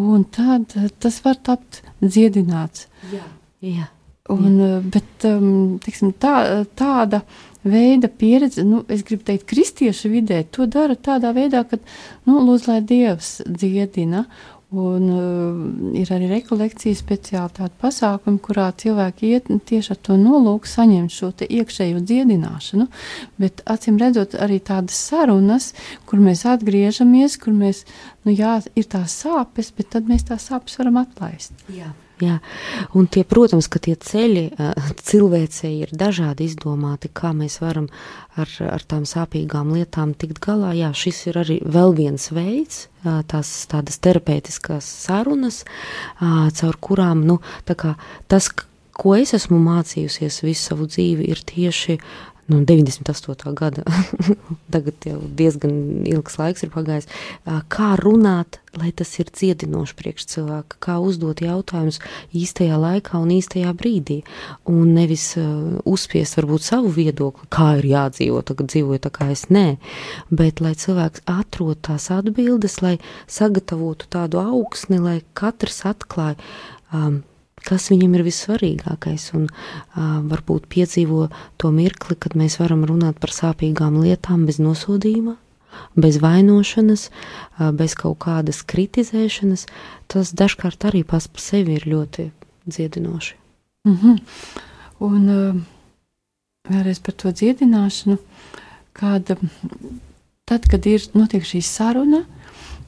un 0.00 0.28
tad 0.28 0.76
tas 1.00 1.18
var 1.24 1.40
tapt 1.40 1.80
dziedināts. 2.04 2.90
Jā, 3.14 3.24
jā. 3.64 3.88
Un, 4.30 4.60
bet 4.92 5.24
um, 5.26 5.78
tiksim, 5.82 6.12
tā, 6.20 6.34
tāda 6.78 7.24
veida 7.66 8.12
pieredze, 8.12 8.62
nu, 8.62 8.84
es 8.92 9.02
gribu 9.08 9.24
teikt, 9.26 9.48
kristiešu 9.50 10.12
vidē, 10.12 10.44
to 10.52 10.68
dara 10.70 10.94
tādā 10.94 11.32
veidā, 11.34 11.64
ka, 11.66 11.80
nu, 12.28 12.38
lūdzu, 12.44 12.70
lai 12.70 12.78
Dievs 12.86 13.38
dziedina, 13.48 14.26
Un 14.70 15.06
uh, 15.10 15.94
ir 15.98 16.10
arī 16.14 16.28
rekolekcija 16.30 16.94
speciāli 16.94 17.56
tādi 17.56 17.74
pasākumi, 17.82 18.38
kurā 18.38 18.68
cilvēki 18.78 19.32
iet 19.34 19.48
tieši 19.66 19.96
ar 19.96 19.98
to 20.06 20.18
nolūku 20.20 20.70
saņemt 20.70 21.10
šo 21.10 21.32
iekšējo 21.42 21.98
dziedināšanu. 22.06 22.86
Bet 23.42 23.64
acīm 23.66 23.98
redzot, 23.98 24.36
arī 24.38 24.60
tādas 24.62 25.00
sarunas, 25.08 25.72
kur 26.06 26.22
mēs 26.22 26.44
atgriežamies, 26.46 27.34
kur 27.42 27.56
mēs, 27.56 27.82
nu 28.22 28.36
jā, 28.36 28.60
ir 28.78 28.86
tās 28.94 29.18
sāpes, 29.24 29.72
bet 29.74 29.90
tad 29.96 30.06
mēs 30.06 30.28
tās 30.30 30.46
sāpes 30.52 30.78
varam 30.78 31.02
atlaist. 31.02 31.66
Jā. 31.74 31.90
Jā, 32.20 32.36
un 32.92 33.06
tie, 33.08 33.22
protams, 33.24 33.64
ka 33.72 33.80
tie 33.80 33.94
ceļi 33.96 34.44
cilvēcei 35.00 35.72
ir 35.86 35.92
dažādi 35.96 36.50
izdomāti, 36.50 37.08
kā 37.08 37.30
mēs 37.36 37.60
varam 37.62 37.86
ar, 38.36 38.50
ar 38.68 38.84
tām 38.84 39.06
sāpīgām 39.08 39.72
lietām 39.72 40.12
tikt 40.12 40.42
galā. 40.44 40.74
Jā, 40.76 40.90
šis 40.92 41.22
ir 41.30 41.40
arī 41.40 41.60
vēl 41.64 41.96
viens 41.96 42.28
veids, 42.36 42.88
tās 43.02 43.52
tādas 43.70 43.96
terapeitiskās 44.04 44.84
sarunas, 44.84 45.62
caur 46.20 46.80
kurām, 46.84 47.24
nu, 47.24 47.40
tā 47.64 47.78
kā 47.80 47.94
tas, 48.28 48.50
ko 49.00 49.14
es 49.16 49.32
esmu 49.36 49.56
mācījusies 49.64 50.42
visu 50.44 50.60
savu 50.60 50.88
dzīvi, 50.90 51.30
ir 51.32 51.40
tieši 51.48 51.96
nu, 52.50 52.64
98. 52.64 53.54
gada, 53.54 53.84
tagad 54.74 55.06
jau 55.06 55.20
diezgan 55.38 56.02
ilgs 56.08 56.36
laiks 56.40 56.64
ir 56.66 56.72
pagājis, 56.74 57.06
kā 57.70 57.92
runāt, 58.00 58.58
lai 58.78 58.90
tas 58.96 59.12
ir 59.22 59.30
cietinoši 59.34 59.96
priekš 59.98 60.26
cilvēka, 60.34 60.80
kā 60.82 60.96
uzdot 61.02 61.42
jautājumus 61.44 62.00
īstajā 62.36 62.78
laikā 62.80 63.20
un 63.22 63.30
īstajā 63.36 63.70
brīdī, 63.78 64.20
un 64.70 64.92
nevis 64.98 65.28
uh, 65.38 65.78
uzspiest 65.86 66.38
varbūt 66.40 66.66
savu 66.66 66.90
viedokli, 66.94 67.46
kā 67.54 67.72
ir 67.78 67.90
jādzīvo, 67.92 68.42
tagad 68.46 68.74
dzīvoju 68.74 69.04
tā 69.06 69.14
kā 69.14 69.30
es 69.34 69.46
nē, 69.54 69.66
bet 70.34 70.62
lai 70.62 70.74
cilvēks 70.78 71.26
atrod 71.30 71.82
tās 71.86 72.10
atbildes, 72.14 72.80
lai 72.82 72.96
sagatavotu 73.30 74.10
tādu 74.10 74.42
augsni, 74.42 74.98
lai 75.02 75.20
katrs 75.38 75.84
atklāja 75.86 76.38
um, 76.90 77.22
kas 77.66 77.90
viņam 77.92 78.16
ir 78.18 78.24
vissvarīgākais, 78.26 79.30
un 79.38 79.46
uh, 79.46 80.20
varbūt 80.30 80.68
piedzīvo 80.72 81.28
to 81.60 81.70
mirkli, 81.74 82.16
kad 82.16 82.36
mēs 82.38 82.58
varam 82.60 82.84
runāt 82.88 83.20
par 83.22 83.34
sāpīgām 83.34 84.00
lietām 84.02 84.46
bez 84.48 84.60
nosodījuma, 84.62 85.36
bez 85.96 86.20
vainošanas, 86.22 87.08
uh, 87.10 87.70
bez 87.76 87.96
kaut 87.98 88.18
kādas 88.26 88.62
kritizēšanas. 88.66 89.66
Tas 90.10 90.32
dažkārt 90.36 90.88
arī 90.90 91.04
pats 91.04 91.28
par 91.28 91.44
sevi 91.44 91.78
ir 91.78 91.86
ļoti 91.90 92.30
dziedinoši. 92.66 93.36
Mm 93.88 93.96
-hmm. 93.96 94.18
Un 95.00 95.28
uh, 95.28 95.62
vēlreiz 96.68 97.00
par 97.00 97.14
to 97.14 97.32
dziedināšanu, 97.32 98.18
kāda 98.92 99.36
tad, 100.44 100.66
kad 100.70 100.86
ir 100.86 101.00
notiek 101.14 101.46
šī 101.46 101.62
saruna, 101.62 102.24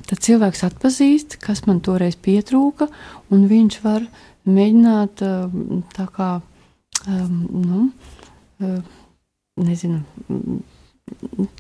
tad 0.09 0.19
cilvēks 0.19 0.65
atpazīst, 0.67 1.39
kas 1.43 1.65
man 1.67 1.81
toreiz 1.81 2.17
pietrūka, 2.17 2.89
un 3.31 3.47
viņš 3.51 3.79
var 3.85 4.07
mēģināt 4.49 5.23
tā 5.97 6.07
kā, 6.17 6.29
nu, 7.09 7.89
nezinu, 9.63 10.03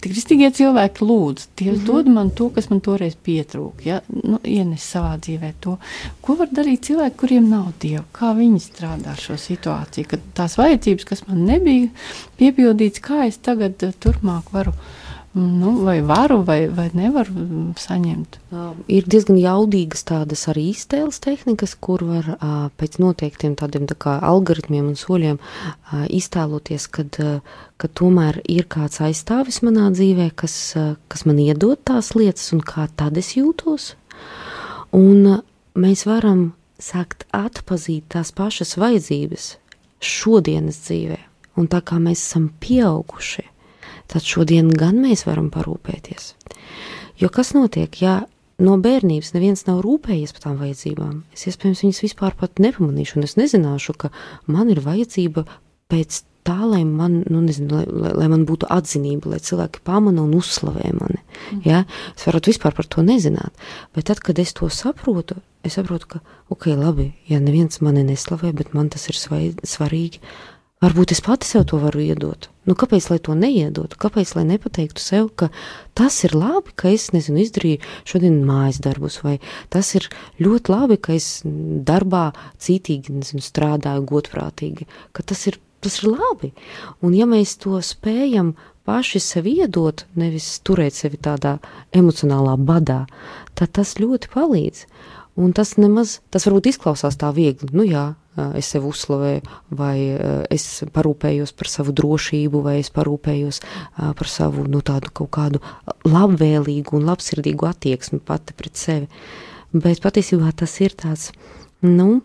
kristīgie 0.02 0.48
cilvēki 0.54 1.04
lūdz, 1.04 1.48
Dievs 1.58 1.78
mm 1.78 1.82
-hmm. 1.82 1.86
dod 1.86 2.08
man 2.08 2.30
to, 2.30 2.48
kas 2.50 2.70
man 2.70 2.80
toreiz 2.80 3.16
pietrūka, 3.26 3.82
ja? 3.84 4.00
nu, 4.08 4.38
ienes 4.44 4.86
savā 4.94 5.18
dzīvē 5.18 5.52
to. 5.60 5.76
Ko 6.20 6.34
var 6.34 6.48
darīt 6.48 6.86
cilvēki, 6.88 7.16
kuriem 7.16 7.48
nav 7.50 7.72
Dieva? 7.80 8.04
Kā 8.12 8.32
viņi 8.36 8.60
strādā 8.60 9.16
šo 9.18 9.34
situāciju, 9.34 10.06
kad 10.08 10.20
tās 10.34 10.56
vajadzības, 10.58 11.04
kas 11.04 11.26
man 11.28 11.44
nebija 11.44 11.88
piepildīts, 12.38 13.00
kā 13.00 13.26
es 13.26 13.36
tagad 13.36 13.76
turpmāk 14.00 14.52
varu 14.52 14.70
uh, 14.70 15.01
Nu, 15.32 15.70
vai 15.70 16.02
varu, 16.04 16.42
vai, 16.44 16.66
vai 16.68 16.90
nevaru 16.92 17.72
saņemt? 17.80 18.36
Uh, 18.52 18.74
ir 18.92 19.06
diezgan 19.08 19.38
jaudīgas 19.40 20.04
tādas 20.04 20.42
arī 20.52 20.66
iztēles 20.74 21.22
tehnikas, 21.24 21.72
kur 21.80 22.02
var 22.04 22.26
uh, 22.34 22.50
pēc 22.76 22.98
noteiktiem 23.00 23.54
tādiem 23.56 23.86
tā 23.88 23.96
kā 23.96 24.18
algoritmiem 24.28 24.90
un 24.90 24.98
soļiem 25.00 25.38
uh, 25.40 26.02
iztēloties, 26.12 26.84
kad, 26.92 27.16
ka 27.80 27.90
tomēr 27.96 28.42
ir 28.44 28.68
kāds 28.68 29.00
aizstāvis 29.00 29.62
manā 29.64 29.88
dzīvē, 29.96 30.28
kas, 30.36 30.56
kas 31.08 31.24
man 31.24 31.40
iedod 31.40 31.80
tās 31.80 32.12
lietas 32.12 32.52
un 32.52 32.60
kā 32.60 32.84
tad 32.92 33.16
es 33.16 33.32
jūtos. 33.38 33.94
Un 34.92 35.38
mēs 35.72 36.04
varam 36.04 36.50
sākt 36.76 37.24
atpazīt 37.32 38.10
tās 38.12 38.34
pašas 38.36 38.76
vajadzības 38.76 39.48
šodienas 40.04 40.84
dzīvē. 40.84 41.22
Un 41.56 41.72
tā 41.72 41.80
kā 41.84 41.96
mēs 42.00 42.20
esam 42.20 42.50
pieauguši, 42.60 43.46
tad 44.12 44.26
šodien 44.28 44.68
gan 44.68 45.00
mēs 45.02 45.24
varam 45.28 45.48
parūpēties. 45.52 46.34
Jo 47.20 47.30
kas 47.32 47.52
notiek, 47.56 47.96
ja 48.02 48.22
no 48.62 48.76
bērnības 48.82 49.32
neviens 49.36 49.64
nav 49.68 49.82
rūpējies 49.84 50.34
par 50.36 50.46
tām 50.48 50.58
vajadzībām? 50.60 51.22
Es 51.34 51.46
iespējams 51.50 51.84
viņas 51.86 52.02
vispār 52.04 52.36
pat 52.38 52.62
nepamanīšu, 52.62 53.18
un 53.18 53.28
es 53.28 53.38
nezināšu, 53.40 53.96
ka 53.98 54.12
man 54.50 54.72
ir 54.72 54.82
vajadzība 54.84 55.46
pēc 55.92 56.22
tā, 56.46 56.56
lai 56.66 56.82
man, 56.86 57.20
nu, 57.30 57.42
nezinu, 57.44 57.70
lai, 57.76 57.84
lai, 57.86 58.12
lai 58.18 58.28
man 58.32 58.44
būtu 58.48 58.68
atzinība, 58.72 59.32
lai 59.32 59.40
cilvēki 59.44 59.82
pamana 59.86 60.24
un 60.24 60.34
uzslavē 60.38 60.90
mani. 60.96 61.20
Mm. 61.22 61.62
Ja? 61.66 61.82
Es 62.16 62.26
varu 62.26 62.42
vispār 62.44 62.74
par 62.76 62.88
to 62.90 63.04
nezināt, 63.06 63.54
bet 63.94 64.08
tad, 64.10 64.22
kad 64.24 64.40
es 64.42 64.54
to 64.58 64.68
saprotu, 64.72 65.38
es 65.66 65.78
saprotu, 65.78 66.16
ka, 66.16 66.22
ok, 66.52 66.72
labi, 66.78 67.12
ja 67.30 67.38
neviens 67.42 67.78
mani 67.84 68.02
neslavē, 68.08 68.50
bet 68.58 68.74
man 68.74 68.90
tas 68.92 69.06
ir 69.10 69.18
svarīgi, 69.18 70.22
varbūt 70.82 71.14
es 71.14 71.22
pati 71.24 71.48
sev 71.48 71.66
to 71.70 71.78
varu 71.82 72.02
iedot. 72.02 72.48
Nu, 72.68 72.76
kāpēc 72.78 73.08
lai 73.10 73.18
to 73.22 73.34
neiedotu? 73.38 73.98
Kāpēc 74.02 74.34
lai 74.36 74.44
nepateiktu 74.50 75.02
sev, 75.02 75.30
ka 75.38 75.48
tas 75.98 76.20
ir 76.26 76.36
labi, 76.36 76.74
ka 76.78 76.92
es 76.92 77.08
nezinu, 77.14 77.42
izdarīju 77.42 77.82
šodien 78.08 78.42
mājas 78.46 78.82
darbus, 78.84 79.20
vai 79.24 79.38
tas 79.72 79.94
ir 79.98 80.06
ļoti 80.42 80.74
labi, 80.74 80.98
ka 81.02 81.16
es 81.16 81.40
darbā 81.44 82.30
cītīgi 82.62 83.18
nezinu, 83.18 83.42
strādāju 83.42 84.06
godprātīgi, 84.12 84.88
ka 85.14 85.26
tas 85.26 85.46
ir 85.50 85.58
tas 85.82 85.98
ir 86.02 86.12
labi. 86.14 86.52
Un 87.02 87.14
ja 87.18 87.26
mēs 87.26 87.56
to 87.58 87.80
spējam 87.82 88.54
paši 88.86 89.20
sev 89.22 89.48
iedot, 89.50 90.06
nevis 90.18 90.46
turēt 90.66 90.96
sevi 90.96 91.18
tādā 91.18 91.56
emocionālā 91.94 92.56
badā, 92.58 93.04
tad 93.58 93.74
tas 93.78 93.96
ļoti 93.98 94.30
palīdz. 94.32 94.86
Un 95.42 95.54
tas 95.56 95.76
nemaz, 95.80 96.20
tas 96.30 96.46
varbūt 96.46 96.70
izklausās 96.72 97.16
tā 97.18 97.30
viegli, 97.34 97.70
nu 97.72 97.86
jā, 97.88 98.12
es 98.56 98.70
sevi 98.72 98.88
uzslavēju, 98.88 99.42
vai 99.76 99.96
es 100.52 100.66
parūpējos 100.94 101.52
par 101.56 101.68
savu 101.68 101.92
drošību, 101.96 102.62
vai 102.64 102.78
es 102.80 102.92
parūpējos 102.94 103.60
par 103.98 104.30
savu, 104.30 104.64
nu 104.70 104.80
tādu 104.80 105.12
kaut 105.12 105.32
kādu 105.36 105.62
labvēlīgu 106.08 106.96
un 106.96 107.08
labsirdīgu 107.10 107.68
attieksmi 107.68 108.22
pati 108.24 108.56
pret 108.56 108.80
sevi. 108.80 109.10
Bet 109.72 110.02
patiesībā 110.04 110.52
tas 110.56 110.74
ir 110.84 110.96
tāds, 110.96 111.30
nu, 111.84 112.22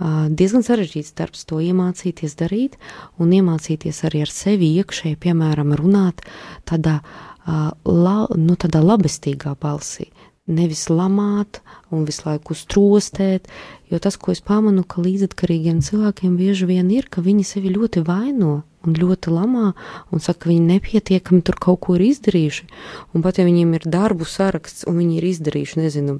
diezgan 0.00 0.64
sarežģīts 0.64 1.14
darbs 1.16 1.44
to 1.48 1.60
iemācīties 1.64 2.36
darīt 2.40 2.76
un 3.20 3.32
iemācīties 3.36 4.04
arī 4.08 4.24
ar 4.24 4.32
sevi 4.32 4.72
iekšēji, 4.80 5.18
piemēram, 5.20 5.74
runāt 5.76 6.24
tādā, 6.68 7.00
la, 7.46 8.16
nu, 8.36 8.56
tādā 8.56 8.80
labestīgā 8.84 9.56
balsī. 9.60 10.08
Nevis 10.50 10.88
lamāt 10.90 11.60
un 11.94 12.02
visu 12.08 12.24
laiku 12.26 12.56
strostēt, 12.58 13.46
jo 13.90 14.00
tas, 14.02 14.16
ko 14.18 14.34
es 14.34 14.42
pamanu, 14.42 14.82
ka 14.82 15.02
līdzatkarīgiem 15.04 15.78
cilvēkiem 15.86 16.34
bieži 16.38 16.66
vien 16.70 16.90
ir, 16.90 17.06
ka 17.10 17.22
viņi 17.22 17.46
sevi 17.46 17.70
ļoti 17.74 18.02
vaino 18.06 18.60
un 18.86 18.96
ļoti 18.96 19.30
lamā 19.34 19.72
un 20.10 20.22
saka, 20.22 20.44
ka 20.44 20.50
viņi 20.50 20.72
nepietiekami 20.72 21.44
tur 21.46 21.58
kaut 21.60 21.82
ko 21.86 21.98
ir 21.98 22.08
izdarījuši. 22.08 22.66
Un 23.14 23.24
pat 23.26 23.38
ja 23.38 23.46
viņiem 23.46 23.76
ir 23.78 23.86
darbu 23.86 24.26
saraksts 24.26 24.86
un 24.90 24.98
viņi 24.98 25.20
ir 25.20 25.28
izdarījuši, 25.30 25.82
nezinu, 25.84 26.18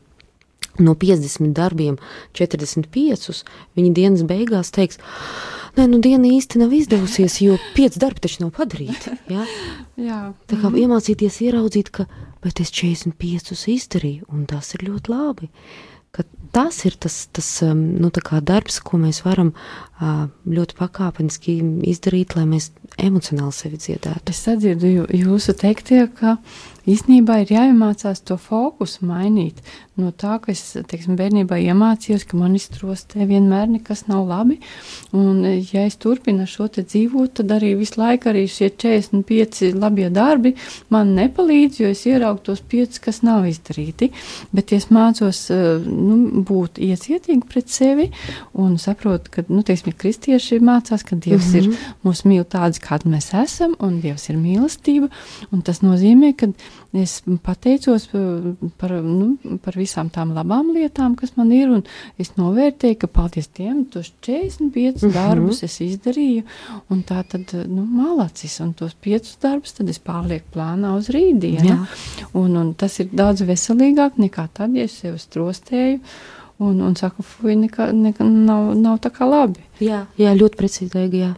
no 0.79 0.95
50 0.95 1.55
darbiem 1.57 1.99
45, 2.39 3.43
viņi 3.79 3.95
dienas 3.97 4.27
beigās 4.29 4.75
teiks, 4.75 5.01
Nē, 5.79 5.85
nu 5.87 6.01
diena 6.03 6.27
īsti 6.27 6.59
nav 6.59 6.73
izdevusies, 6.75 7.37
jo 7.45 7.55
pieci 7.77 8.01
darbi 8.03 8.25
taču 8.25 8.43
nav 8.43 8.55
padarīti. 8.57 9.15
Ja? 9.31 9.45
Jā. 10.01 10.19
Tā 10.51 10.57
kā 10.59 10.71
iemācīties 10.83 11.37
ieraudzīt, 11.47 11.93
ka 11.95 12.09
es 12.65 12.73
45 12.73 13.69
izdarīju, 13.75 14.29
un 14.33 14.47
tas 14.49 14.75
ir 14.77 14.87
ļoti 14.89 15.13
labi. 15.13 15.51
Tas 16.51 16.81
ir 16.83 16.97
tas, 16.99 17.29
tas 17.31 17.49
nu, 17.63 18.09
darbs, 18.43 18.81
ko 18.83 18.99
mēs 18.99 19.21
varam 19.23 19.53
ļoti 20.03 20.75
pakāpeniski 20.81 21.55
izdarīt, 21.87 22.35
lai 22.35 22.49
mēs 22.51 22.73
emocionāli 22.99 23.55
sevi 23.55 23.79
dziedētu. 23.79 24.35
Es 24.35 24.43
sadzirdu 24.49 24.91
jūsu 25.15 25.55
teiktie, 25.55 26.09
ka 26.19 26.39
īstenībā 26.91 27.41
ir 27.43 27.55
jāiemācās 27.55 28.25
to 28.27 28.37
fokusu 28.41 29.07
mainīt. 29.09 29.63
No 30.01 30.11
tā, 30.17 30.39
ka 30.41 30.53
es 30.53 30.63
teiksim, 30.89 31.17
bērnībā 31.19 31.59
iemācījos, 31.61 32.25
ka 32.29 32.39
man 32.41 32.55
iztrostē 32.57 33.27
vienmēr 33.29 33.69
nekas 33.69 34.07
nav 34.09 34.29
labi. 34.31 34.57
Un, 35.17 35.43
ja 35.45 35.85
es 35.85 35.99
turpinu 36.01 36.47
šo 36.49 36.69
te 36.73 36.85
dzīvot, 36.87 37.35
tad 37.41 37.53
arī 37.57 37.75
visu 37.79 38.01
laiku 38.01 38.31
arī 38.31 38.47
šie 38.49 38.71
45 38.81 39.75
labie 39.77 40.09
darbi 40.15 40.55
man 40.93 41.13
nepalīdz, 41.19 41.83
jo 41.83 41.91
es 41.93 42.05
ieraugu 42.09 42.45
tos 42.49 42.63
5, 42.73 43.01
kas 43.05 43.21
nav 43.27 43.49
izdarīti. 43.51 44.11
Bet 44.57 44.73
ja 44.73 44.81
es 44.81 44.89
mācos 44.95 45.43
nu, 45.85 46.45
būt 46.49 46.81
iecietīgi 46.81 47.45
pret 47.51 47.69
sevi 47.73 48.09
un 48.57 48.79
saprotu, 48.81 49.35
ka, 49.37 49.45
nu, 49.53 49.65
teiksim, 49.67 49.97
kristieši 50.01 50.63
mācās, 50.65 51.05
ka 51.07 51.19
Dievs 51.21 51.51
mm 51.51 51.59
-hmm. 51.59 51.75
ir 51.75 52.07
mūs 52.07 52.25
mīl 52.25 52.47
tāds, 52.49 52.81
kādi 52.81 53.11
mēs 53.13 53.35
esam, 53.37 53.77
un 53.81 54.01
Dievs 54.01 54.29
ir 54.31 54.37
mīlestība. 54.41 55.11
Un 55.53 55.63
tas 55.63 55.83
nozīmē, 55.85 56.33
ka 56.37 56.53
es 56.93 57.21
pateicos 57.43 58.09
uh, 58.19 58.51
par, 58.81 58.95
nu, 59.05 59.37
par 59.63 59.77
visām 59.79 60.11
tām 60.11 60.33
labām 60.35 60.73
lietām, 60.75 61.15
kas 61.19 61.37
man 61.37 61.53
ir, 61.55 61.71
un 61.71 61.85
es 62.19 62.33
novērtēju, 62.39 62.99
ka 63.03 63.11
paldies 63.11 63.51
Dievam, 63.55 63.85
tos 63.85 64.13
45 64.27 64.59
mm 64.61 64.97
-hmm. 64.97 65.13
darbus 65.15 65.63
es 65.63 65.81
izdarīju, 65.81 66.43
un 66.91 67.03
tā 67.07 67.23
tad, 67.29 67.55
nu, 67.69 67.85
malacis, 67.85 68.61
un 68.61 68.73
tos 68.75 68.97
5 69.07 69.37
darbus 69.43 69.73
tad 69.73 69.89
es 69.89 69.99
pārlieku 69.99 70.51
plānā 70.55 70.97
uz 70.97 71.09
rītdienu, 71.09 71.87
un, 72.35 72.57
un 72.57 72.75
tas 72.75 73.01
ir 73.01 73.09
daudz 73.13 73.43
veselīgāk 73.43 74.19
nekā 74.19 74.49
tad, 74.53 74.75
ja 74.75 74.85
es 74.85 74.99
sev 74.99 75.19
strostēju, 75.19 76.01
un, 76.59 76.81
un 76.81 76.97
saku, 76.97 77.23
fuj, 77.23 77.55
nekā, 77.55 77.93
nekā 77.93 78.25
nav, 78.25 78.75
nav 78.77 78.99
tā 78.99 79.11
kā 79.11 79.29
labi. 79.29 79.61
Jā, 79.81 80.07
jā 80.19 80.35
ļoti 80.35 80.57
precīzīgi, 80.57 81.23
jā. 81.25 81.35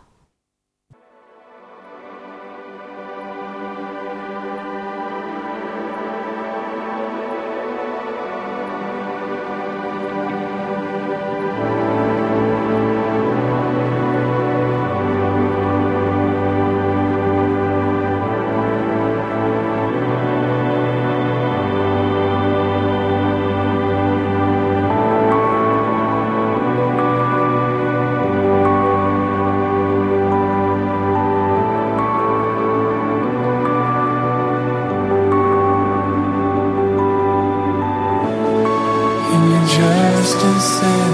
distance 40.35 41.12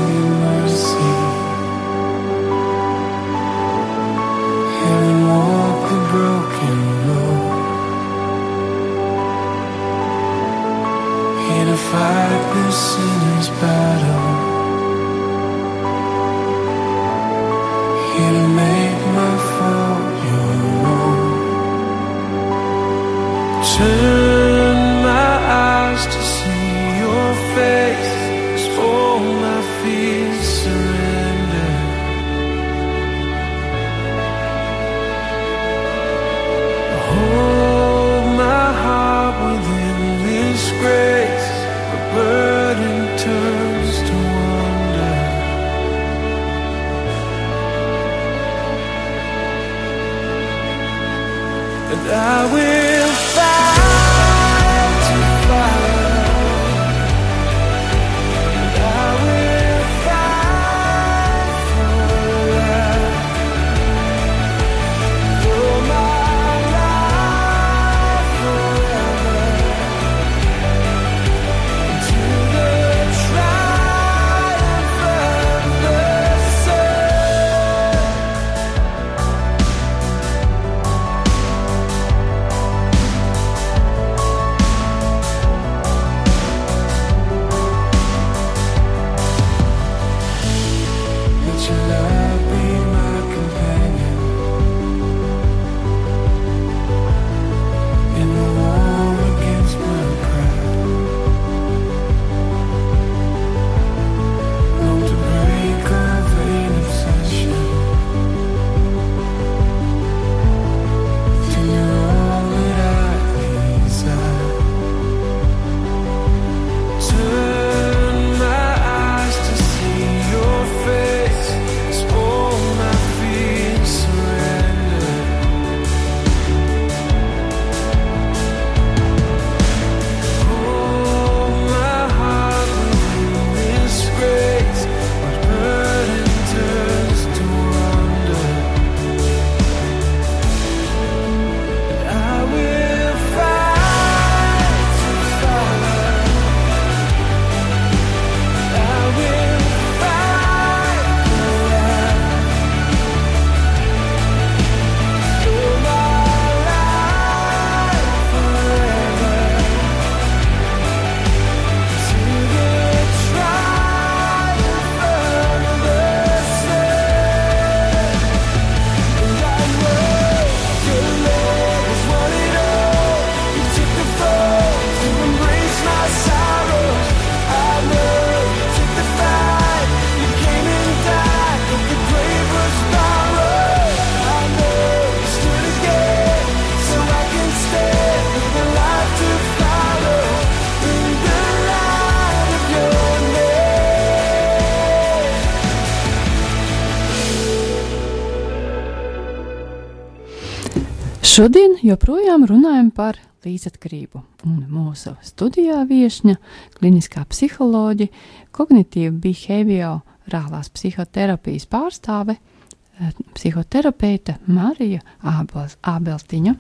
Šodien 201.39 201.77
joprojām 201.87 202.43
runājam 202.51 202.89
par 202.91 203.15
līdzatkarību. 203.47 204.25
Un 204.49 204.57
mūsu 204.75 205.13
studijā 205.23 205.85
viesņa 205.87 206.33
kliniskā 206.75 207.21
psiholoģija, 207.31 208.11
kognitīva 208.51 209.13
behaviorālās 209.23 210.73
psihoterapijas 210.75 211.69
pārstāve, 211.71 212.35
eh, 212.35 213.13
psihoterapeite 213.39 214.41
Marija 214.49 214.99
Ābeltiņa. 215.23 216.57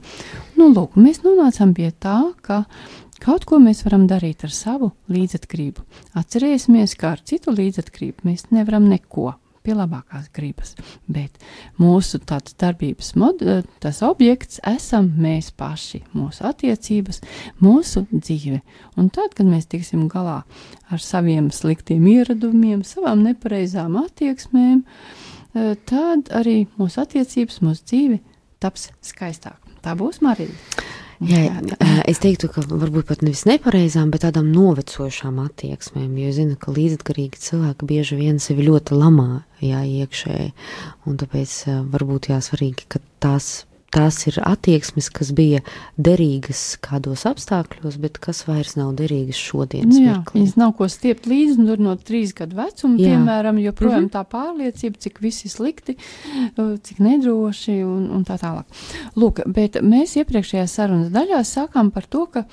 Nu, 0.55 0.71
lūk, 0.71 0.95
mēs 0.95 1.25
nonācām 1.27 1.75
pie 1.75 1.91
tā, 1.91 2.33
ka 2.41 2.65
kaut 3.19 3.51
ko 3.51 3.59
mēs 3.59 3.83
varam 3.83 4.07
darīt 4.07 4.45
ar 4.45 4.55
savu 4.55 4.93
līdzatkarību. 5.11 5.83
Atcerēsimies, 6.15 6.95
ka 6.95 7.17
ar 7.17 7.19
citu 7.27 7.51
līdzatkarību 7.51 8.31
mēs 8.31 8.53
nevaram 8.55 8.87
neko 8.87 9.35
pie 9.65 9.75
labākās 9.77 10.29
gribas. 10.35 10.75
Bet 11.11 11.39
mūsu 11.81 12.21
tāds 12.25 12.57
darbības 12.59 13.15
mod, 13.19 13.43
eh, 13.43 13.63
tas 13.83 14.03
objekts 14.07 14.61
esam 14.67 15.11
mēs 15.19 15.51
paši, 15.51 16.03
mūsu 16.15 16.45
attiecības, 16.49 17.21
mūsu 17.63 18.07
dzīve. 18.13 18.61
Un 18.97 19.11
tad, 19.11 19.35
kad 19.35 19.47
mēs 19.47 19.69
tiksim 19.69 20.09
galā 20.09 20.43
ar 20.91 20.99
saviem 20.99 21.51
sliktiem 21.51 22.05
ieradumiem, 22.07 22.85
savām 22.85 23.25
nepareizām 23.27 23.99
attieksmēm, 24.05 24.85
eh, 25.55 25.75
tad 25.87 26.31
arī 26.31 26.67
mūsu 26.79 27.05
attiecības, 27.05 27.61
mūsu 27.61 27.85
dzīve 27.85 28.21
taps 28.61 28.91
skaistāk. 29.03 29.59
Tā 29.83 29.95
būs 29.97 30.21
Marija. 30.21 30.51
Jā, 31.19 31.49
es 32.07 32.21
teiktu, 32.23 32.47
ka 32.53 32.63
varbūt 32.63 33.09
pat 33.09 33.25
nevis 33.27 33.43
nepareizām, 33.49 34.13
bet 34.15 34.23
tādām 34.23 34.53
novecojušām 34.55 35.41
attieksmēm. 35.43 36.13
Jo 36.23 36.35
zinu, 36.37 36.59
ka 36.61 36.71
līdzatkarīgi 36.77 37.43
cilvēki 37.43 37.89
bieži 37.91 38.19
vien 38.21 38.39
sevi 38.43 38.69
ļoti 38.69 38.99
lamā 38.99 39.43
jā, 39.59 39.83
iekšēji. 39.83 40.53
Un 41.11 41.19
tāpēc 41.19 41.57
varbūt 41.91 42.31
jāsvarīgi, 42.31 42.87
ka 42.95 43.03
tās 43.19 43.67
tās 43.95 44.21
ir 44.29 44.37
attieksmes, 44.45 45.09
kas 45.15 45.31
bija 45.37 45.63
derīgas 45.97 46.77
kādos 46.85 47.25
apstākļos, 47.29 47.97
bet 48.03 48.19
kas 48.23 48.43
vairs 48.49 48.75
nav 48.77 48.93
derīgas 48.99 49.39
šodienas 49.41 49.97
nu, 49.97 50.03
jā, 50.05 50.17
mirklī. 50.19 50.43
Viņas 50.43 50.57
nav 50.61 50.75
ko 50.79 50.89
stiept 50.93 51.29
līdzi, 51.31 51.57
nu, 51.65 51.77
no 51.87 51.95
trīs 51.97 52.35
gadu 52.37 52.59
vecuma, 52.59 52.99
jā. 53.01 53.15
piemēram, 53.15 53.61
joprojām 53.65 54.05
mm 54.05 54.11
-hmm. 54.11 54.15
tā 54.17 54.25
pārliecība, 54.37 55.01
cik 55.07 55.21
viss 55.25 55.47
ir 55.49 55.55
slikti, 55.55 55.97
cik 56.59 57.01
nedroši 57.01 57.79
un, 57.85 58.11
un 58.19 58.25
tā 58.29 58.37
tālāk. 58.41 58.67
Lūk, 59.17 59.43
bet 59.47 59.81
mēs 59.83 60.17
iepriekšējā 60.21 60.67
sarunas 60.69 61.13
daļā 61.15 61.41
sākām 61.45 61.91
par 61.91 62.07
to, 62.07 62.27
ka 62.27 62.45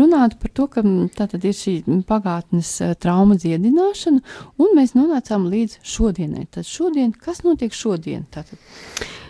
runāt 0.00 0.38
par 0.40 0.50
to, 0.52 0.66
ka 0.66 0.82
tātad 1.16 1.44
ir 1.44 1.56
šī 1.56 2.04
pagātnes 2.06 2.76
trauma 3.00 3.34
dziedināšana, 3.40 4.20
un 4.58 4.76
mēs 4.76 4.94
nonācām 4.94 5.48
līdz 5.48 5.80
šodienai. 5.82 6.46
Tad 6.50 6.68
šodien, 6.68 7.12
kas 7.12 7.42
notiek 7.44 7.72
šodien? 7.72 8.26
Tātad? 8.30 8.58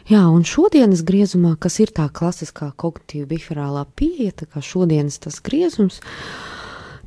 Jā, 0.04 0.26
un 0.28 0.42
šodienas 0.44 1.00
griezumā, 1.08 1.54
kas 1.56 1.78
ir 1.80 1.88
tā 1.96 2.10
klasiskā 2.12 2.74
kognitīva 2.76 3.24
biherālā 3.30 3.86
pieeja, 3.96 4.34
tā 4.42 4.48
kā 4.52 4.60
šodienas 4.60 5.16
tas 5.24 5.38
griezums, 5.40 6.02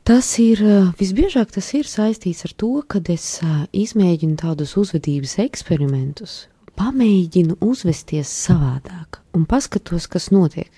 tas 0.02 0.32
ir 0.42 0.64
visbiežāk 0.98 1.54
tas 1.54 1.70
ir 1.78 1.86
saistīts 1.86 2.48
ar 2.50 2.56
to, 2.58 2.72
kad 2.90 3.12
es 3.14 3.36
izmēģinu 3.70 4.40
tādus 4.42 4.74
uzvedības 4.82 5.38
eksperimentus, 5.46 6.48
pamēģinu 6.78 7.58
uzvesties 7.66 8.30
savādāk 8.46 9.22
un 9.38 9.46
paskatos, 9.46 10.08
kas 10.10 10.30
notiek. 10.34 10.72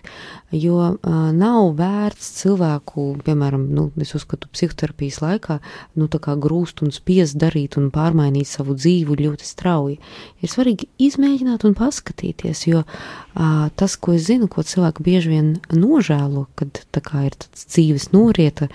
Jo 0.51 0.77
uh, 0.81 1.17
nav 1.35 1.75
vērts 1.79 2.31
cilvēku, 2.41 3.05
piemēram, 3.23 3.67
nu, 3.75 3.85
es 4.01 4.11
uzskatu, 4.17 4.49
psihoterapijas 4.51 5.21
laikā, 5.23 5.59
nu, 5.99 6.09
tā 6.11 6.19
kā 6.23 6.35
grūst 6.41 6.83
un 6.83 6.93
spiest 6.95 7.37
darīt 7.39 7.77
un 7.79 7.87
pārmainīt 7.95 8.49
savu 8.49 8.75
dzīvi 8.75 9.19
ļoti 9.21 9.47
strauji. 9.47 9.99
Ir 10.43 10.51
svarīgi 10.51 10.89
izmēģināt 11.09 11.67
un 11.69 11.77
paskatīties, 11.79 12.65
jo 12.71 12.83
uh, 12.83 13.67
tas, 13.79 13.99
ko 13.99 14.17
es 14.17 14.27
zinu, 14.27 14.49
ko 14.51 14.65
cilvēki 14.65 15.05
bieži 15.05 15.35
vien 15.35 15.53
nožēlo, 15.75 16.49
kad 16.59 16.83
tā 16.95 17.05
kā 17.05 17.29
ir 17.29 17.37
tāds 17.39 17.69
dzīves 17.69 18.11
norieta 18.15 18.67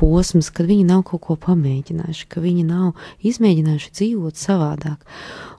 posms, 0.00 0.48
kad 0.54 0.68
viņi 0.68 0.86
nav 0.88 1.04
kaut 1.10 1.24
ko 1.26 1.36
pamēģinājuši, 1.40 2.28
ka 2.32 2.40
viņi 2.42 2.64
nav 2.64 2.98
izmēģinājuši 3.26 3.92
dzīvot 3.98 4.40
savādāk. 4.40 5.04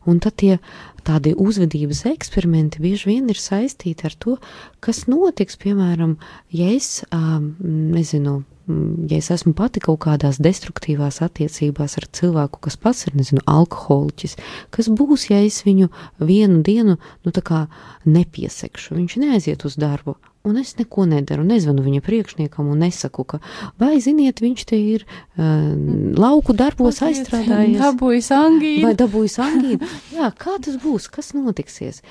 Un 0.09 0.17
tad 0.17 0.39
tie 0.41 0.55
tādi 1.07 1.33
uzvedības 1.37 2.05
eksperimenti 2.11 2.81
bieži 2.83 3.09
vien 3.09 3.29
ir 3.31 3.39
saistīti 3.39 4.07
ar 4.09 4.15
to, 4.21 4.37
kas 4.83 5.05
notiks, 5.11 5.59
piemēram, 5.61 6.17
ja 6.53 6.69
es, 6.75 7.03
nezinu, 7.11 8.41
ja 9.09 9.19
es 9.19 9.31
esmu 9.33 9.53
pati 9.57 9.83
kaut 9.83 10.01
kādās 10.05 10.39
destruktīvās 10.43 11.21
attiecībās 11.25 11.97
ar 11.99 12.07
cilvēku, 12.19 12.61
kas 12.67 12.79
pats 12.81 13.07
ir, 13.09 13.17
nezinu, 13.19 13.43
alkoholiķis, 13.49 14.37
kas 14.73 14.91
būs, 14.93 15.29
ja 15.31 15.41
es 15.45 15.61
viņu 15.67 15.91
vienu 16.21 16.61
dienu, 16.65 16.97
nu, 16.97 17.33
tā 17.35 17.43
kā 17.45 17.65
nepiesekšu, 18.05 18.97
viņš 18.99 19.17
neaiziet 19.23 19.65
uz 19.67 19.79
darbu, 19.81 20.17
un 20.47 20.57
es 20.57 20.73
neko 20.79 21.05
nedaru, 21.09 21.43
nezvanu 21.45 21.83
viņa 21.85 22.01
priekšniekam 22.05 22.69
un 22.71 22.81
nesaku, 22.81 23.25
ka, 23.27 23.39
vai 23.81 23.99
ziniet, 24.03 24.41
viņš 24.41 24.65
te 24.71 24.79
ir 24.79 25.05
uh, 25.05 25.71
lauku 26.17 26.55
darbos 26.57 27.01
aizstrādājies. 27.05 27.77
Dabūjis 27.81 28.31
angīnu. 28.35 28.85
Vai 28.87 28.93
dabūjis 28.97 29.37
angīnu. 29.45 29.89
Jā, 30.17 30.31
kā 30.41 30.57
tas 30.65 30.77
būs, 30.81 31.07
kas 31.13 31.33
notiksies? 31.37 32.01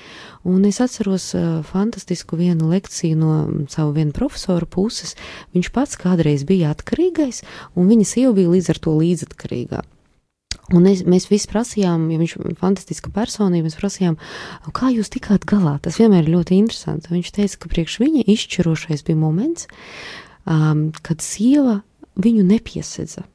Un 0.47 0.63
es 0.69 0.81
atceros 0.83 1.31
uh, 1.37 1.61
fantastisku 1.67 2.39
vienu 2.39 2.71
lekciju 2.71 3.19
no 3.19 3.33
savu 3.71 3.95
vienu 3.99 4.15
profesoru 4.15 4.69
puses. 4.69 5.17
Viņš 5.55 5.71
pats 5.75 5.99
kādreiz 5.99 6.47
bija 6.47 6.71
atkarīgais, 6.75 7.43
un 7.75 7.91
viņa 7.91 8.07
sieva 8.15 8.35
bija 8.37 8.55
līdz 8.55 8.75
ar 8.75 8.85
to 8.85 8.95
līdzatkarīgā. 9.01 9.83
Un 10.71 10.87
es, 10.87 11.03
mēs 11.03 11.27
visi 11.31 11.49
prasījām, 11.51 12.05
ja 12.13 12.19
viņš 12.21 12.35
ir 12.37 12.55
fantastiska 12.59 13.11
personība, 13.13 13.67
mēs 13.67 13.77
prasījām, 13.79 14.17
kā 14.75 14.91
jūs 14.93 15.11
tikāt 15.11 15.45
galā. 15.49 15.75
Tas 15.83 15.99
vienmēr 15.99 16.23
ir 16.25 16.35
ļoti 16.37 16.57
interesanti. 16.61 17.11
Viņš 17.11 17.31
teica, 17.35 17.59
ka 17.59 17.71
priekš 17.73 17.97
viņa 18.03 18.25
izšķirošais 18.31 19.03
bija 19.07 19.19
moments, 19.19 19.67
um, 20.45 20.89
kad 21.03 21.23
sieva 21.25 21.81
viņu 22.21 22.45
nepiesedza. 22.47 23.25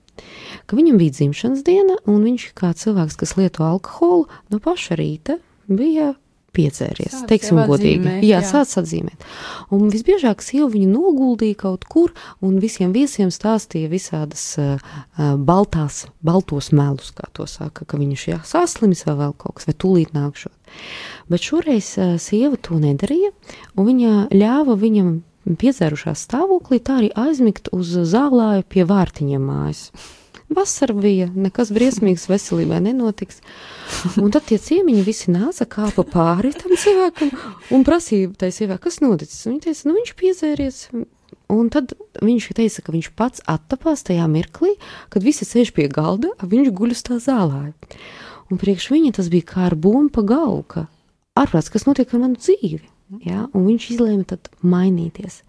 Ka 0.66 0.78
viņam 0.78 0.96
bija 1.00 1.12
dzimšanas 1.18 1.64
diena, 1.66 1.98
un 2.08 2.24
viņš, 2.24 2.50
kā 2.56 2.72
cilvēks, 2.76 3.18
kas 3.20 3.36
lieto 3.36 3.66
alkoholu, 3.66 4.30
no 4.52 4.60
paša 4.64 4.96
rīta 4.96 5.36
bija 5.68 6.14
piedzēries, 6.56 7.12
sāc 7.12 7.28
teiksim, 7.30 7.60
godīgi. 7.68 8.16
Jā, 8.24 8.40
jā. 8.40 8.42
sāc 8.48 8.72
atzīmēt. 8.80 9.26
Un 9.74 9.86
visbiežāk 9.92 10.42
sieva 10.44 10.68
viņu 10.72 10.88
noguldīja 10.90 11.60
kaut 11.66 11.86
kur 11.90 12.14
un 12.44 12.58
visiem 12.62 12.94
viesiem 12.96 13.30
stāstīja 13.34 13.92
visādas 13.92 14.48
uh, 14.62 14.96
baltās, 15.36 16.06
baltos 16.26 16.72
melus, 16.76 17.12
kā 17.16 17.28
to 17.36 17.48
saka, 17.50 17.84
ka 17.84 18.00
viņš 18.00 18.26
jā, 18.32 18.40
saslimis 18.48 19.04
vai 19.08 19.18
vēl 19.22 19.36
kaut 19.38 19.60
kas, 19.60 19.68
vai 19.70 19.76
tūlīt 19.76 20.16
nākšot. 20.16 20.74
Bet 21.30 21.46
šoreiz 21.46 21.94
uh, 22.00 22.16
sieva 22.22 22.58
to 22.58 22.80
nedarīja, 22.82 23.32
un 23.76 23.90
viņa 23.92 24.12
ļāva 24.34 24.78
viņam 24.80 25.16
piedzērušās 25.54 26.26
stāvoklī 26.26 26.80
tā 26.82 27.00
arī 27.00 27.10
aizmigt 27.14 27.70
uz 27.74 27.92
zālāju 28.10 28.66
pie 28.66 28.86
vārtiņiem 28.88 29.44
mājas. 29.46 29.90
Vasara 30.50 30.94
bija, 30.94 31.26
nekas 31.34 31.72
briesmīgs 31.74 32.28
veselībai 32.30 32.80
nenotiks. 32.84 33.40
Un 34.22 34.32
tad 34.34 34.46
tie 34.48 34.58
ciemiņi 34.60 35.04
visi 35.06 35.32
nāca 35.34 35.66
kāpa 35.70 36.04
pāri 36.06 36.52
tam 36.56 36.74
cilvēkam 36.78 37.30
un 37.74 37.84
prasīja 37.86 38.32
tai 38.38 38.50
sievietei, 38.54 38.82
kas 38.82 38.98
noticis. 39.04 39.46
Viņa 39.48 39.62
teica, 39.68 39.88
nu 39.88 39.96
viņš 39.98 40.12
piedzēries. 40.20 40.80
Un 41.52 41.70
tad 41.70 41.94
viņš 42.22 42.48
teica, 42.58 42.82
ka 42.82 42.94
viņš 42.94 43.10
pats 43.18 43.44
attapās 43.46 44.02
tajā 44.06 44.26
mirklī, 44.30 44.74
kad 45.14 45.26
visi 45.26 45.46
sēž 45.46 45.70
pie 45.76 45.86
galda, 45.92 46.32
viņš 46.42 46.72
guļ 46.74 46.96
uz 46.96 47.04
tā 47.06 47.20
zālē. 47.22 47.70
Un 48.50 48.60
priekš 48.62 48.90
viņa 48.94 49.16
tas 49.18 49.30
bija 49.30 49.46
kā 49.54 49.68
ar 49.68 49.78
bumbu 49.78 50.10
pa 50.18 50.26
galvu, 50.26 50.62
ka 50.66 50.86
ārprāts, 51.38 51.70
kas 51.70 51.86
notiek 51.86 52.10
ar 52.14 52.22
manu 52.22 52.38
dzīvi. 52.40 52.82
Ja? 53.22 53.44
Un 53.54 53.68
viņš 53.68 53.90
izlēma 53.94 54.26
tad 54.32 54.48
mainīties. 54.66 55.40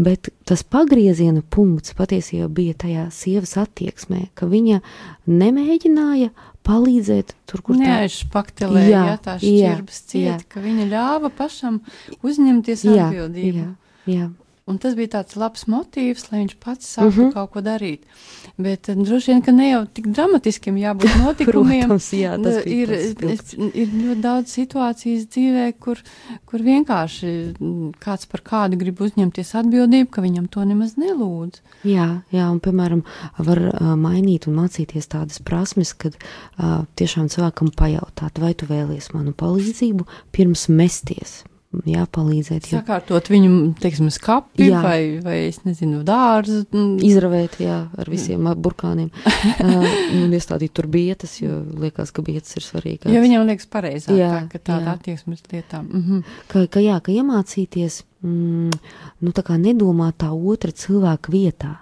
Bet 0.00 0.30
tas 0.48 0.62
pagrieziena 0.64 1.42
punkts 1.42 1.92
patiesībā 1.98 2.48
bija 2.52 2.76
tajā 2.84 3.08
sievas 3.12 3.56
attieksmē, 3.60 4.28
ka 4.38 4.48
viņa 4.48 4.80
nemēģināja 5.28 6.30
palīdzēt 6.68 7.34
tur, 7.48 7.64
kur 7.64 7.78
tā 7.78 7.84
neaizpaktelēja, 7.84 8.88
jā, 8.88 9.04
jā, 9.10 9.16
tā 9.24 9.36
šķirbas 9.42 10.02
cieta, 10.10 10.44
ka 10.52 10.64
viņa 10.64 10.88
ļāva 10.90 11.32
pašam 11.36 11.80
uzņemties 12.20 12.84
atbildību. 12.88 13.64
Jā, 13.64 13.72
jā, 14.06 14.16
jā. 14.18 14.28
Un 14.68 14.76
tas 14.76 14.92
bija 14.98 15.14
tāds 15.16 15.36
labs 15.40 15.64
motīvs, 15.70 16.26
lai 16.28 16.42
viņš 16.42 16.56
pats 16.60 16.90
sāktu 16.96 17.08
mhm. 17.08 17.28
-huh. 17.28 17.32
kaut 17.32 17.52
ko 17.54 17.62
darīt. 17.64 18.04
Bet 18.60 18.90
uh, 18.92 18.98
droši 19.00 19.32
vien, 19.32 19.42
ka 19.42 19.52
ne 19.52 19.70
jau 19.70 19.80
tik 19.86 20.10
dramatiskiem 20.12 20.76
jābūt 20.76 21.16
notikumiem. 21.24 21.86
Protams, 21.86 22.10
jā, 22.12 22.34
tas 22.42 22.66
ir, 22.66 22.92
tas 23.16 23.54
ir 23.56 23.88
ļoti 23.94 24.20
daudz 24.20 24.52
situācijas 24.58 25.26
dzīvē, 25.32 25.66
kur, 25.80 26.02
kur 26.44 26.64
vienkārši 26.68 27.32
mm, 27.56 27.90
kāds 28.04 28.28
par 28.28 28.44
kādu 28.44 28.76
grib 28.80 29.00
uzņemties 29.00 29.54
atbildību, 29.62 30.10
ka 30.10 30.22
viņam 30.22 30.48
to 30.52 30.64
nemaz 30.68 30.96
nelūdz. 31.00 31.62
Jā, 31.88 32.08
jā 32.34 32.48
un 32.52 32.60
piemēram, 32.60 33.04
var 33.38 33.64
uh, 33.70 33.92
mainīt 33.96 34.48
un 34.50 34.58
mācīties 34.60 35.08
tādas 35.08 35.40
prasmes, 35.40 35.94
kad 35.94 36.18
uh, 36.18 36.84
tiešām 36.98 37.32
cilvēkam 37.32 37.72
pajautāt, 37.72 38.38
vai 38.38 38.52
tu 38.52 38.68
vēlies 38.68 39.14
manu 39.14 39.32
palīdzību 39.32 40.04
pirms 40.32 40.68
mesties 40.68 41.40
jā, 41.88 42.04
palīdzēt. 42.12 42.70
Jo, 42.72 42.80
Sakārtot 42.80 43.28
viņu, 43.30 43.50
teiksim, 43.80 44.08
skapi 44.12 44.68
Jā. 44.70 44.80
vai, 44.84 45.00
vai, 45.24 45.36
es 45.50 45.60
nezinu, 45.66 46.00
dārzu. 46.06 46.62
mm, 46.72 47.00
izravēt, 47.04 47.58
jā, 47.60 47.78
ar 47.92 48.10
visiem 48.10 48.40
mm. 48.40 48.60
burkāniem. 48.64 49.10
uh, 49.64 49.88
un 50.16 50.36
iestādīt 50.36 50.72
tur 50.76 50.88
bietas, 50.90 51.36
jo 51.42 51.60
liekas, 51.82 52.12
ka 52.14 52.24
bietas 52.24 52.56
ir 52.56 52.64
svarīgākas. 52.64 53.12
Jo 53.12 53.24
viņam 53.24 53.44
liekas 53.50 53.68
pareizāk, 53.70 54.16
Jā, 54.16 54.30
tā, 54.34 54.44
ka 54.54 54.62
tāda 54.72 54.92
jā. 54.92 54.94
attieksme 54.96 55.36
uz 55.36 55.44
lietām. 55.52 55.90
Mhm. 55.92 56.22
ka, 56.52 56.64
ka, 56.72 56.84
jā, 56.84 56.96
ka 57.04 57.12
iemācīties 57.12 58.02
mm, 58.24 58.78
nu, 59.20 59.34
tā 59.36 59.44
kā 59.44 59.58
nedomāt 59.60 60.22
tā 60.24 60.32
otra 60.32 60.72
cilvēka 60.72 61.34
vietā, 61.34 61.74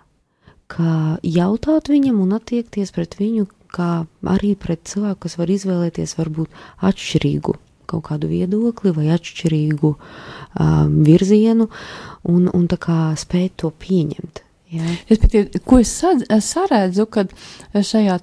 ka 0.66 1.20
jautāt 1.22 1.92
viņam 1.92 2.18
un 2.24 2.34
attiekties 2.40 2.90
pret 2.94 3.14
viņu 3.20 3.46
kā 3.76 4.06
arī 4.26 4.56
pret 4.58 4.82
cilvēku, 4.88 5.26
kas 5.26 5.36
var 5.38 5.50
izvēlēties 5.52 6.16
varbūt 6.18 6.64
atšķirīgu 6.86 7.54
kaut 7.88 8.08
kādu 8.10 8.30
viedokli 8.30 8.94
vai 8.96 9.12
atšķirīgu 9.16 9.92
um, 9.92 10.98
virzienu 11.06 11.70
un, 12.28 12.50
un 12.50 12.66
tā 12.70 12.80
kā 12.82 12.98
spēt 13.18 13.60
to 13.62 13.72
pieņemt. 13.72 14.46
Jā. 14.66 14.82
Respektīvi, 15.06 15.60
ko 15.62 15.78
es 15.78 15.92
saredzu, 15.94 17.04
kad 17.06 17.30
šajā 17.70 18.16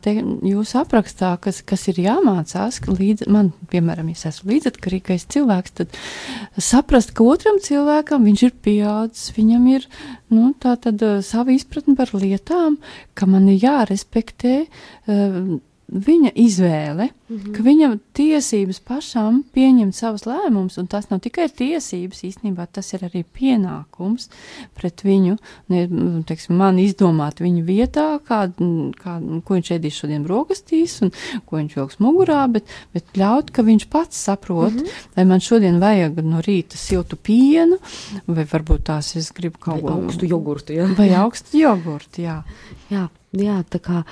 jūsu 0.43 0.79
aprakstā, 0.81 1.29
kas, 1.39 1.61
kas 1.63 1.85
ir 1.87 2.01
jāmācās, 2.03 2.81
ka 2.83 2.91
līdz, 2.91 3.29
man, 3.31 3.53
piemēram, 3.71 4.09
ja 4.11 4.19
es 4.19 4.25
esmu 4.27 4.51
līdzatkarīgais 4.51 5.23
cilvēks, 5.31 5.75
tad 5.79 5.95
saprast, 6.59 7.13
ka 7.15 7.23
otram 7.31 7.61
cilvēkam 7.63 8.27
viņš 8.27 8.43
ir 8.49 8.55
pieaudzis, 8.65 9.31
viņam 9.37 9.69
ir, 9.71 9.87
nu, 10.35 10.51
tā 10.59 10.75
tad 10.83 10.99
uh, 11.05 11.21
sava 11.23 11.55
izpratne 11.55 11.95
par 11.95 12.11
lietām, 12.11 12.75
ka 13.15 13.29
man 13.29 13.47
ir 13.53 13.63
jārespektē 13.63 14.57
uh, 14.67 15.39
viņa 15.87 16.35
izvēle, 16.43 17.13
-hmm. 17.39 17.53
ka 17.55 17.63
viņam 17.63 17.99
tiesības 18.13 18.79
pašam 18.79 19.43
pieņemt 19.53 19.95
savus 19.95 20.25
lēmumus, 20.25 20.77
un 20.77 20.87
tas 20.87 21.09
nav 21.09 21.19
tikai 21.19 21.49
tiesības, 21.49 22.23
īstenībā 22.23 22.67
tas 22.71 22.93
ir 22.93 23.05
arī 23.07 23.23
pienākums 23.23 24.29
pret 24.75 25.03
viņu, 25.03 25.37
ne, 25.69 25.87
teiksim, 26.27 26.55
man 26.57 26.79
izdomāt 26.79 27.41
viņu 27.41 27.63
vietā, 27.65 28.19
kā, 28.27 28.51
kā, 29.03 29.13
ko 29.45 29.53
viņš 29.53 29.71
ēdīs 29.77 29.99
šodien 30.01 30.23
brokastīs, 30.23 31.01
un 31.01 31.11
ko 31.45 31.57
viņš 31.57 31.75
vilks 31.75 31.99
mugurā, 31.99 32.43
bet, 32.51 32.63
bet 32.93 33.05
ļaut, 33.15 33.51
ka 33.51 33.63
viņš 33.63 33.87
pats 33.89 34.17
saprot, 34.17 34.73
mm 34.73 34.79
-hmm. 34.79 35.09
vai 35.15 35.25
man 35.25 35.39
šodien 35.39 35.79
vajag 35.79 36.23
no 36.23 36.41
rīta 36.41 36.77
siltu 36.77 37.15
pienu, 37.15 37.77
vai 38.27 38.45
varbūt 38.45 38.83
tās 38.83 39.15
es 39.15 39.31
gribu 39.31 39.57
kaut 39.59 39.81
ko 39.81 39.89
augstu 39.89 40.25
jogurtu, 40.25 40.73
jā. 40.73 40.87
Vai 40.97 41.09
augstu 41.13 41.57
jogurtu, 41.57 42.21
jā. 42.21 42.43
Jā, 42.91 43.07
jā, 43.31 43.57
tā 43.69 43.79
kā 43.81 44.03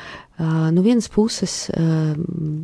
no 0.72 0.82
vienas 0.82 1.10
puses, 1.12 1.70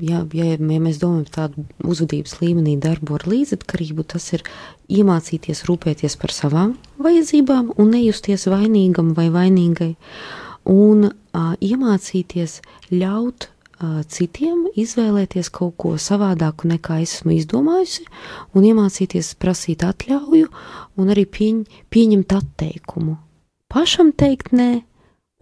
ja, 0.02 0.24
ja, 0.34 0.47
ja 0.56 0.82
mēs 0.84 1.02
domājam 1.02 1.28
tādu 1.34 1.66
uzvedības 1.84 2.38
līmenī 2.42 2.78
darbu 2.82 3.18
ar 3.18 3.28
līdzatkarību, 3.30 4.08
tas 4.14 4.32
ir 4.38 4.46
iemācīties 4.88 5.66
rūpēties 5.68 6.18
par 6.22 6.34
savām 6.36 6.78
vajadzībām 7.04 7.74
un 7.78 7.94
nejusties 7.94 8.48
vainīgam 8.52 9.14
vai 9.18 9.28
vainīgai, 9.34 9.94
un 10.72 11.10
uh, 11.10 11.54
iemācīties 11.60 12.62
ļaut 12.92 13.52
citiem 14.10 14.66
izvēlēties 14.74 15.52
kaut 15.54 15.76
ko 15.78 15.94
savādāku 16.02 16.68
nekā 16.72 17.02
es 17.04 17.20
esmu 17.20 17.36
izdomājusi, 17.38 18.08
un 18.58 18.66
iemācīties 18.66 19.36
prasīt 19.38 19.86
atļauju 19.86 20.50
un 20.98 21.14
arī 21.14 21.28
pieņ, 21.30 21.64
pieņemt 21.94 22.34
atteikumu. 22.34 23.18
Pašam 23.70 24.14
teikt 24.18 24.54
nē, 24.56 24.82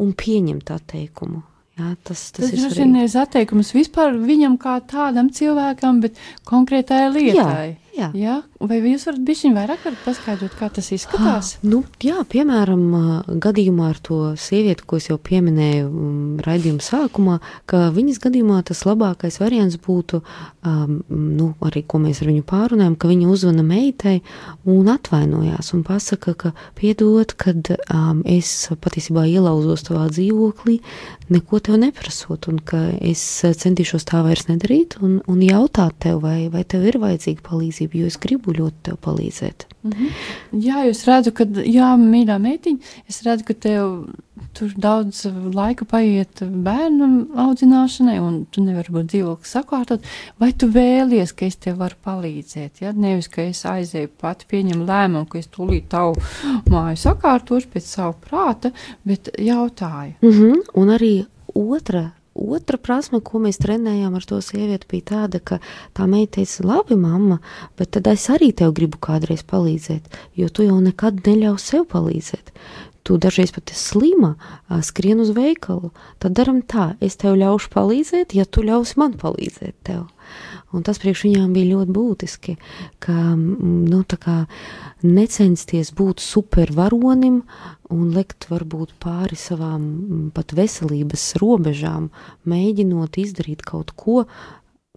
un 0.04 0.12
pieņemt 0.12 0.72
atteikumu. 0.76 1.44
Jā, 1.76 1.90
tas, 2.08 2.22
tas, 2.32 2.46
Tas 2.46 2.54
ir 2.56 2.62
droši 2.62 2.80
vien 2.80 2.94
ir 3.02 3.16
atteikums 3.20 3.74
vispār 3.76 4.14
viņam 4.16 4.54
kā 4.62 4.78
tādam 4.88 5.28
cilvēkam, 5.36 6.00
bet 6.06 6.20
konkrētai 6.48 7.02
lietai. 7.12 7.76
Jā, 7.96 8.12
Jā? 8.16 8.38
Vai 8.56 8.78
jūs 8.80 9.04
varat 9.04 9.20
bišķiņ 9.28 9.56
vairāk 9.56 9.82
varat 9.84 10.04
paskaidrot, 10.06 10.54
kā 10.56 10.70
tas 10.72 10.88
izskatās? 10.96 11.50
Nu, 11.68 11.82
jā, 12.00 12.22
piemēram, 12.32 12.84
gadījumā 13.44 13.90
ar 13.92 13.98
to 14.00 14.20
sievieti, 14.40 14.86
ko 14.88 14.96
es 14.96 15.10
jau 15.10 15.18
pieminēju 15.20 15.90
mm, 15.90 16.38
raidījuma 16.46 16.86
sākumā, 16.86 17.36
ka 17.68 17.90
viņas 17.96 18.22
gadījumā 18.24 18.62
tas 18.70 18.86
labākais 18.88 19.42
variants 19.42 19.76
būtu, 19.84 20.22
um, 20.64 21.02
nu, 21.12 21.50
arī 21.68 21.84
ko 21.84 22.00
mēs 22.00 22.22
ar 22.24 22.32
viņu 22.32 22.46
pārunājam, 22.48 22.96
ka 22.96 23.12
viņa 23.12 23.28
uzvana 23.34 23.66
meitai 23.68 24.16
un 24.72 24.88
atvainojās 24.94 25.74
un 25.76 25.84
pasaka, 25.84 26.36
ka 26.40 26.54
piedod, 26.80 27.36
kad 27.36 27.74
um, 27.76 28.24
es 28.24 28.54
patiesībā 28.72 29.28
ielauzos 29.36 29.84
tavā 29.90 30.08
dzīvoklī, 30.16 30.80
neko 31.36 31.60
tev 31.60 31.82
neprasot, 31.84 32.48
un 32.48 32.64
ka 32.64 32.82
es 33.04 33.22
centīšos 33.44 34.08
tā 34.08 34.24
vairs 34.24 34.48
nedarīt 34.48 34.96
un, 35.04 35.20
un 35.28 35.44
jautāt 35.44 36.00
tev, 36.08 36.24
vai, 36.24 36.48
vai 36.54 36.64
tev 36.64 36.88
ir 36.88 37.02
vajadzīga 37.04 37.44
palīdzība, 37.52 38.00
jo 38.00 38.10
es 38.14 38.22
gribu 38.22 38.55
ļoti 38.60 38.86
tev 38.90 39.00
palīdzēt. 39.06 39.68
Mhm. 39.86 40.14
Jā, 40.66 40.86
jūs 40.88 41.04
redzat, 41.06 41.36
ka, 41.38 41.46
jā, 41.62 41.92
mīļā 42.02 42.40
meitiņa, 42.42 42.94
es 43.10 43.22
redzu, 43.26 43.46
ka 43.46 43.54
tev 43.68 43.92
tur 44.56 44.72
daudz 44.82 45.26
laika 45.56 45.86
paiet 45.88 46.42
bērnu 46.42 47.10
audzināšanai, 47.46 48.16
un 48.24 48.42
tu 48.52 48.64
nevari 48.66 48.96
būt 48.96 49.12
dzīvokli 49.14 49.50
sakārtot, 49.50 50.10
vai 50.42 50.52
tu 50.58 50.70
vēlies, 50.72 51.36
ka 51.36 51.48
es 51.48 51.60
tev 51.62 51.80
varu 51.84 52.00
palīdzēt, 52.08 52.82
ja? 52.84 52.96
Nevis, 52.96 53.30
ka 53.32 53.46
es 53.46 53.62
aizēju 53.70 54.12
pati 54.22 54.50
pieņem 54.52 54.84
lēmumu, 54.88 55.28
ka 55.30 55.40
es 55.42 55.52
tūlīt 55.54 55.90
tavu 55.94 56.18
māju 56.72 57.00
sakārtošu 57.06 57.72
pēc 57.76 57.90
savu 57.94 58.18
prāta, 58.26 58.74
bet 59.08 59.32
jautāju. 59.38 60.18
Mm 60.22 60.32
-hmm. 60.32 60.62
Un 60.76 60.96
arī 60.98 61.16
otra. 61.54 62.12
Otra 62.36 62.76
prasme, 62.76 63.22
ko 63.24 63.40
mēs 63.40 63.62
trenējām 63.64 64.18
ar 64.18 64.26
to 64.28 64.42
sievieti, 64.44 64.90
bija 64.92 65.06
tāda, 65.12 65.40
ka 65.40 65.62
tā 65.96 66.04
meita 66.12 66.42
teica, 66.42 66.66
labi, 66.68 66.98
mamma, 67.00 67.38
bet 67.80 67.94
tad 67.96 68.10
es 68.12 68.26
arī 68.34 68.50
tev 68.52 68.74
gribu 68.76 69.00
kādreiz 69.00 69.46
palīdzēt, 69.48 70.10
jo 70.36 70.50
tu 70.52 70.66
jau 70.68 70.82
nekad 70.84 71.24
neļauj 71.24 71.62
sev 71.64 71.86
palīdzēt. 71.94 72.52
Tu 73.08 73.16
dažreiz 73.22 73.54
pat 73.56 73.72
esi 73.72 73.94
slima, 73.94 74.34
skrien 74.84 75.22
uz 75.24 75.32
veikalu. 75.32 75.94
Tad 76.20 76.36
daram 76.36 76.60
tā, 76.66 76.96
es 77.00 77.16
tev 77.22 77.38
ļaušu 77.40 77.72
palīdzēt, 77.72 78.36
ja 78.36 78.44
tu 78.44 78.66
ļausi 78.66 79.00
man 79.00 79.16
palīdzēt 79.22 79.78
tev. 79.88 80.08
Un 80.74 80.84
tas 80.84 80.98
priekš 81.00 81.26
viņām 81.28 81.54
bija 81.56 81.76
ļoti 81.76 81.94
būtiski, 81.96 82.56
ka 83.04 83.16
nu, 83.38 84.02
necensties 85.06 85.92
būt 85.96 86.24
supervaronim 86.24 87.42
un 87.94 88.08
likt 88.16 88.50
varbūt 88.50 88.96
pāri 89.04 89.38
savām 89.40 90.32
pat 90.36 90.56
veselības 90.58 91.36
robežām, 91.42 92.10
mēģinot 92.50 93.22
izdarīt 93.22 93.62
kaut 93.68 93.94
ko, 93.96 94.26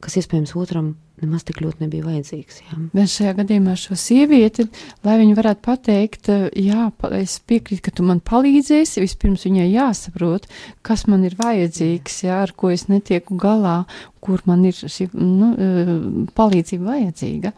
kas 0.00 0.18
iespējams 0.18 0.56
otram 0.58 0.94
nemaz 1.22 1.44
tik 1.48 1.60
ļoti 1.64 1.84
nebija 1.84 2.06
vajadzīgs. 2.06 2.60
Jā. 2.66 2.78
Bet 2.94 3.12
šajā 3.12 3.34
gadījumā 3.40 3.76
šo 3.78 3.96
sievieti, 3.98 4.68
lai 5.06 5.16
viņa 5.20 5.38
varētu 5.38 5.64
pateikt, 5.64 6.30
jā, 6.58 6.88
es 7.18 7.38
piekrītu, 7.48 7.84
ka 7.88 7.94
tu 7.94 8.06
man 8.08 8.22
palīdzēsi, 8.24 9.02
vispirms 9.04 9.46
viņai 9.48 9.68
jāsaprot, 9.70 10.48
kas 10.86 11.06
man 11.10 11.26
ir 11.28 11.38
vajadzīgs, 11.38 12.22
jā, 12.28 12.42
ar 12.46 12.54
ko 12.56 12.72
es 12.74 12.88
netieku 12.92 13.38
galā, 13.40 13.82
kur 14.20 14.42
man 14.48 14.64
ir 14.68 14.76
šī 14.76 15.08
nu, 15.14 15.52
eh, 15.54 15.92
palīdzība 16.36 16.92
vajadzīga. 16.92 17.52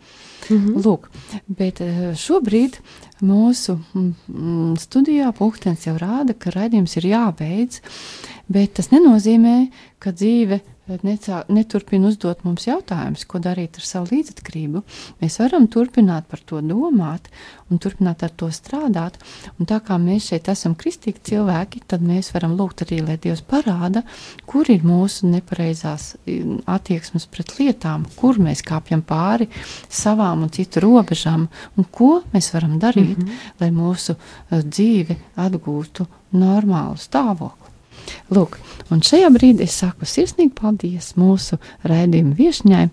Mhm. 0.51 0.81
Lūk, 0.85 1.09
bet 1.47 1.81
eh, 1.85 2.11
šobrīd 2.17 2.81
mūsu 3.23 3.77
mm, 3.77 4.11
mm, 4.29 4.75
studijā 4.81 5.31
pulkstenis 5.37 5.87
jau 5.87 5.97
rāda, 6.01 6.35
ka 6.35 6.53
raidījums 6.55 6.97
ir 6.99 7.11
jābeidz, 7.13 7.81
bet 8.51 8.75
tas 8.81 8.91
nenozīmē, 8.95 9.71
ka 10.03 10.15
dzīve 10.17 10.61
eh, 10.61 10.80
necā, 11.07 11.45
neturpina 11.49 12.11
uzdot 12.11 12.43
mums 12.45 12.67
jautājumus, 12.67 13.25
ko 13.29 13.41
darīt 13.43 13.79
ar 13.79 13.87
savu 13.87 14.11
līdzatkarību. 14.15 14.83
Mēs 15.23 15.39
varam 15.43 15.69
turpināt 15.71 16.27
par 16.31 16.43
to 16.47 16.61
domāt 16.65 17.31
un 17.71 17.79
turpināt 17.79 18.25
ar 18.27 18.33
to 18.35 18.51
strādāt. 18.55 19.19
Un 19.59 19.69
tā 19.71 19.79
kā 19.85 19.99
mēs 20.01 20.31
šeit 20.33 20.51
esam 20.51 20.75
kristīgi 20.79 21.23
cilvēki, 21.31 21.85
tad 21.91 22.03
mēs 22.07 22.33
varam 22.35 22.57
lūgt 22.59 22.85
arī, 22.87 23.01
lai 23.07 23.19
Dievs 23.23 23.45
parāda, 23.47 24.03
kur 24.51 24.69
ir 24.73 24.85
mūsu 24.87 25.31
nepareizās 25.31 26.15
attieksmes 26.67 27.29
pret 27.31 27.55
lietām, 27.61 28.07
kur 28.19 28.41
mēs 28.43 28.65
kāpjam 28.67 29.05
pāri 29.07 29.49
savām 29.89 30.47
un 30.47 30.55
citu 30.55 30.83
robežām, 30.85 31.49
un 31.77 31.91
ko 31.91 32.21
mēs 32.35 32.53
varam 32.55 32.79
darīt, 32.83 33.19
mm 33.19 33.27
-hmm. 33.27 33.55
lai 33.61 33.71
mūsu 33.71 34.17
eh, 34.17 34.63
dzīve 34.63 35.17
atgūtu 35.37 36.07
normālu 36.33 36.97
stāvokli. 36.97 37.60
Lūk, 38.35 38.59
un 38.95 39.03
šajā 39.05 39.31
brīdī 39.35 39.67
es 39.67 39.77
saku 39.83 40.07
sirsnīgi 40.09 40.55
paldies 40.59 41.13
mūsu 41.19 41.59
raidījuma 41.89 42.37
viesņai, 42.39 42.85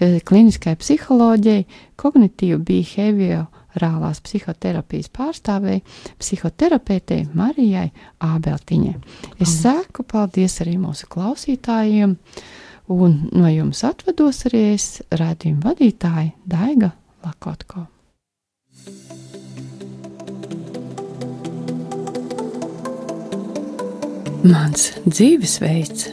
eh, 0.00 0.18
klīniskai 0.24 0.76
psiholoģijai, 0.80 1.66
kognitīvu 1.98 2.60
behaviorālās 2.70 4.22
psihoterapijas 4.24 5.10
pārstāvēji, 5.18 5.84
psihoterapeitei 6.22 7.26
Marijai 7.34 7.90
Ābeltiņai. 8.20 8.96
Es 9.40 9.58
saku 9.62 10.06
paldies 10.08 10.60
arī 10.64 10.78
mūsu 10.80 11.10
klausītājiem, 11.12 12.16
un 12.88 13.20
no 13.32 13.52
jums 13.52 13.84
atvados 13.84 14.46
arī 14.48 14.64
es 14.72 15.02
raidījuma 15.10 15.70
vadītāja 15.70 16.32
Daiga 16.48 16.92
Lakotko. 17.24 17.88
Mans 24.48 24.94
dzīvesveids 25.04 26.06